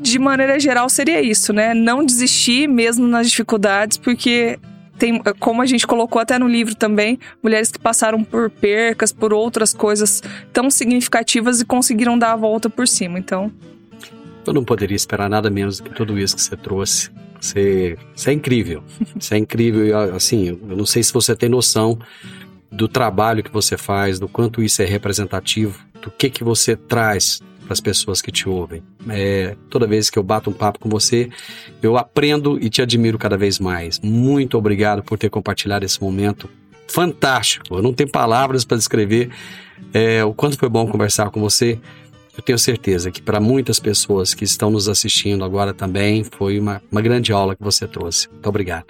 de 0.00 0.18
maneira 0.18 0.58
geral, 0.58 0.88
seria 0.88 1.20
isso, 1.20 1.52
né? 1.52 1.74
Não 1.74 2.04
desistir 2.04 2.68
mesmo 2.68 3.06
nas 3.06 3.30
dificuldades, 3.30 3.96
porque 3.96 4.58
tem, 4.98 5.22
como 5.38 5.62
a 5.62 5.66
gente 5.66 5.86
colocou 5.86 6.20
até 6.20 6.38
no 6.38 6.48
livro 6.48 6.74
também, 6.74 7.18
mulheres 7.42 7.70
que 7.70 7.78
passaram 7.78 8.24
por 8.24 8.50
percas, 8.50 9.12
por 9.12 9.32
outras 9.32 9.72
coisas 9.72 10.22
tão 10.52 10.70
significativas 10.70 11.60
e 11.60 11.64
conseguiram 11.64 12.18
dar 12.18 12.32
a 12.32 12.36
volta 12.36 12.68
por 12.68 12.86
cima. 12.86 13.18
Então. 13.18 13.52
Eu 14.46 14.52
não 14.52 14.64
poderia 14.64 14.96
esperar 14.96 15.28
nada 15.28 15.48
menos 15.50 15.78
do 15.78 15.84
que 15.84 15.94
tudo 15.94 16.18
isso 16.18 16.34
que 16.34 16.42
você 16.42 16.56
trouxe. 16.56 17.10
Você, 17.40 17.96
você 18.14 18.30
é 18.30 18.32
incrível. 18.32 18.82
Você 19.18 19.34
é 19.34 19.38
incrível. 19.38 19.86
E, 19.86 19.92
assim, 19.92 20.58
eu 20.68 20.76
não 20.76 20.86
sei 20.86 21.02
se 21.02 21.12
você 21.12 21.36
tem 21.36 21.48
noção 21.48 21.98
do 22.70 22.88
trabalho 22.88 23.42
que 23.42 23.52
você 23.52 23.76
faz, 23.76 24.18
do 24.18 24.28
quanto 24.28 24.62
isso 24.62 24.82
é 24.82 24.84
representativo, 24.84 25.78
do 26.02 26.10
que 26.10 26.28
que 26.28 26.42
você 26.42 26.76
traz 26.76 27.40
para 27.68 27.74
as 27.74 27.80
pessoas 27.80 28.22
que 28.22 28.32
te 28.32 28.48
ouvem. 28.48 28.82
É, 29.10 29.54
toda 29.68 29.86
vez 29.86 30.08
que 30.08 30.18
eu 30.18 30.22
bato 30.22 30.48
um 30.48 30.54
papo 30.54 30.78
com 30.78 30.88
você, 30.88 31.28
eu 31.82 31.98
aprendo 31.98 32.58
e 32.58 32.70
te 32.70 32.80
admiro 32.80 33.18
cada 33.18 33.36
vez 33.36 33.58
mais. 33.58 34.00
Muito 34.00 34.56
obrigado 34.56 35.02
por 35.02 35.18
ter 35.18 35.28
compartilhado 35.28 35.84
esse 35.84 36.02
momento 36.02 36.48
fantástico. 36.88 37.76
Eu 37.76 37.82
não 37.82 37.92
tenho 37.92 38.10
palavras 38.10 38.64
para 38.64 38.78
descrever 38.78 39.28
é, 39.92 40.24
o 40.24 40.32
quanto 40.32 40.58
foi 40.58 40.70
bom 40.70 40.88
conversar 40.88 41.30
com 41.30 41.40
você. 41.40 41.78
Eu 42.34 42.42
tenho 42.42 42.58
certeza 42.58 43.10
que 43.10 43.20
para 43.20 43.38
muitas 43.38 43.78
pessoas 43.78 44.32
que 44.32 44.44
estão 44.44 44.70
nos 44.70 44.88
assistindo 44.88 45.44
agora 45.44 45.74
também 45.74 46.24
foi 46.24 46.58
uma, 46.58 46.80
uma 46.90 47.02
grande 47.02 47.32
aula 47.32 47.54
que 47.54 47.62
você 47.62 47.86
trouxe. 47.86 48.28
Muito 48.30 48.48
obrigado. 48.48 48.86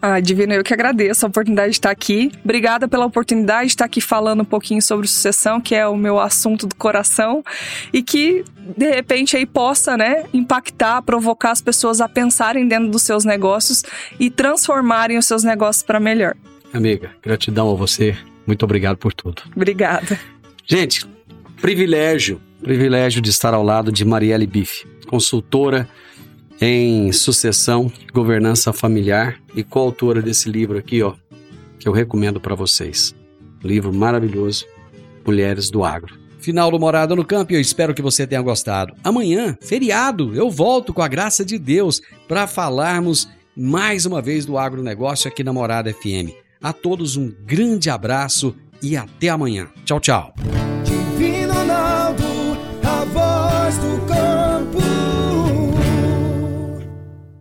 Ah, 0.00 0.20
Divino, 0.20 0.52
eu 0.52 0.62
que 0.62 0.72
agradeço 0.72 1.26
a 1.26 1.28
oportunidade 1.28 1.70
de 1.70 1.76
estar 1.76 1.90
aqui. 1.90 2.30
Obrigada 2.44 2.86
pela 2.86 3.04
oportunidade 3.04 3.66
de 3.66 3.72
estar 3.72 3.84
aqui 3.84 4.00
falando 4.00 4.42
um 4.42 4.44
pouquinho 4.44 4.80
sobre 4.80 5.08
sucessão, 5.08 5.60
que 5.60 5.74
é 5.74 5.86
o 5.88 5.96
meu 5.96 6.20
assunto 6.20 6.66
do 6.68 6.74
coração, 6.76 7.42
e 7.92 8.00
que 8.00 8.44
de 8.76 8.88
repente 8.90 9.36
aí 9.36 9.44
possa, 9.44 9.96
né, 9.96 10.24
impactar, 10.32 11.02
provocar 11.02 11.50
as 11.50 11.60
pessoas 11.60 12.00
a 12.00 12.08
pensarem 12.08 12.68
dentro 12.68 12.90
dos 12.90 13.02
seus 13.02 13.24
negócios 13.24 13.82
e 14.20 14.30
transformarem 14.30 15.18
os 15.18 15.26
seus 15.26 15.42
negócios 15.42 15.82
para 15.82 15.98
melhor. 15.98 16.36
Amiga, 16.72 17.10
gratidão 17.22 17.70
a 17.70 17.74
você. 17.74 18.16
Muito 18.46 18.62
obrigado 18.62 18.98
por 18.98 19.12
tudo. 19.12 19.42
Obrigada. 19.54 20.18
Gente, 20.64 21.04
privilégio, 21.60 22.40
privilégio 22.62 23.20
de 23.20 23.30
estar 23.30 23.52
ao 23.52 23.64
lado 23.64 23.90
de 23.90 24.04
Marielle 24.04 24.46
Bife, 24.46 24.86
consultora 25.08 25.88
em 26.60 27.12
sucessão, 27.12 27.90
governança 28.12 28.72
familiar 28.72 29.38
e 29.54 29.62
coautora 29.62 30.20
desse 30.20 30.50
livro 30.50 30.78
aqui, 30.78 31.02
ó, 31.02 31.14
que 31.78 31.88
eu 31.88 31.92
recomendo 31.92 32.40
para 32.40 32.54
vocês. 32.54 33.14
Livro 33.62 33.92
maravilhoso, 33.92 34.66
Mulheres 35.24 35.70
do 35.70 35.84
Agro. 35.84 36.18
Final 36.40 36.70
do 36.70 36.78
Morada 36.78 37.14
no 37.14 37.24
Campo 37.24 37.52
eu 37.52 37.60
espero 37.60 37.94
que 37.94 38.02
você 38.02 38.26
tenha 38.26 38.40
gostado. 38.40 38.94
Amanhã, 39.02 39.56
feriado, 39.60 40.34
eu 40.34 40.50
volto 40.50 40.94
com 40.94 41.02
a 41.02 41.08
graça 41.08 41.44
de 41.44 41.58
Deus 41.58 42.00
para 42.26 42.46
falarmos 42.46 43.28
mais 43.56 44.06
uma 44.06 44.22
vez 44.22 44.46
do 44.46 44.56
agronegócio 44.56 45.28
aqui 45.28 45.42
na 45.42 45.52
Morada 45.52 45.92
FM. 45.92 46.32
A 46.62 46.72
todos 46.72 47.16
um 47.16 47.32
grande 47.44 47.90
abraço 47.90 48.54
e 48.82 48.96
até 48.96 49.28
amanhã. 49.28 49.68
Tchau, 49.84 50.00
tchau. 50.00 50.34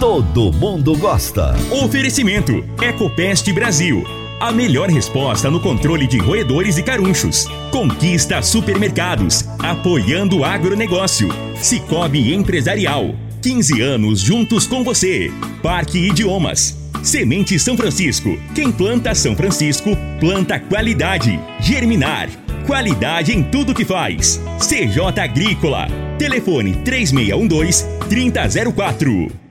Todo 0.00 0.52
mundo 0.52 0.94
gosta. 0.98 1.54
Oferecimento: 1.70 2.62
Ecopest 2.82 3.50
Brasil. 3.52 4.04
A 4.38 4.52
melhor 4.52 4.90
resposta 4.90 5.50
no 5.50 5.58
controle 5.58 6.06
de 6.06 6.18
roedores 6.18 6.76
e 6.76 6.82
carunchos. 6.82 7.46
Conquista 7.70 8.42
Supermercados. 8.42 9.46
Apoiando 9.58 10.40
o 10.40 10.44
agronegócio. 10.44 11.30
Cicobi 11.62 12.34
Empresarial. 12.34 13.14
15 13.40 13.80
anos 13.80 14.20
juntos 14.20 14.66
com 14.66 14.84
você. 14.84 15.32
Parque 15.62 15.98
Idiomas. 15.98 16.76
Semente 17.02 17.58
São 17.58 17.74
Francisco. 17.74 18.38
Quem 18.54 18.70
planta 18.70 19.14
São 19.14 19.34
Francisco, 19.34 19.96
planta 20.20 20.60
qualidade. 20.60 21.40
Germinar. 21.58 22.28
Qualidade 22.66 23.32
em 23.32 23.42
tudo 23.42 23.74
que 23.74 23.86
faz. 23.86 24.38
CJ 24.58 25.18
Agrícola. 25.22 25.88
Telefone 26.18 26.74
3612 26.84 27.86
3004. 28.10 29.45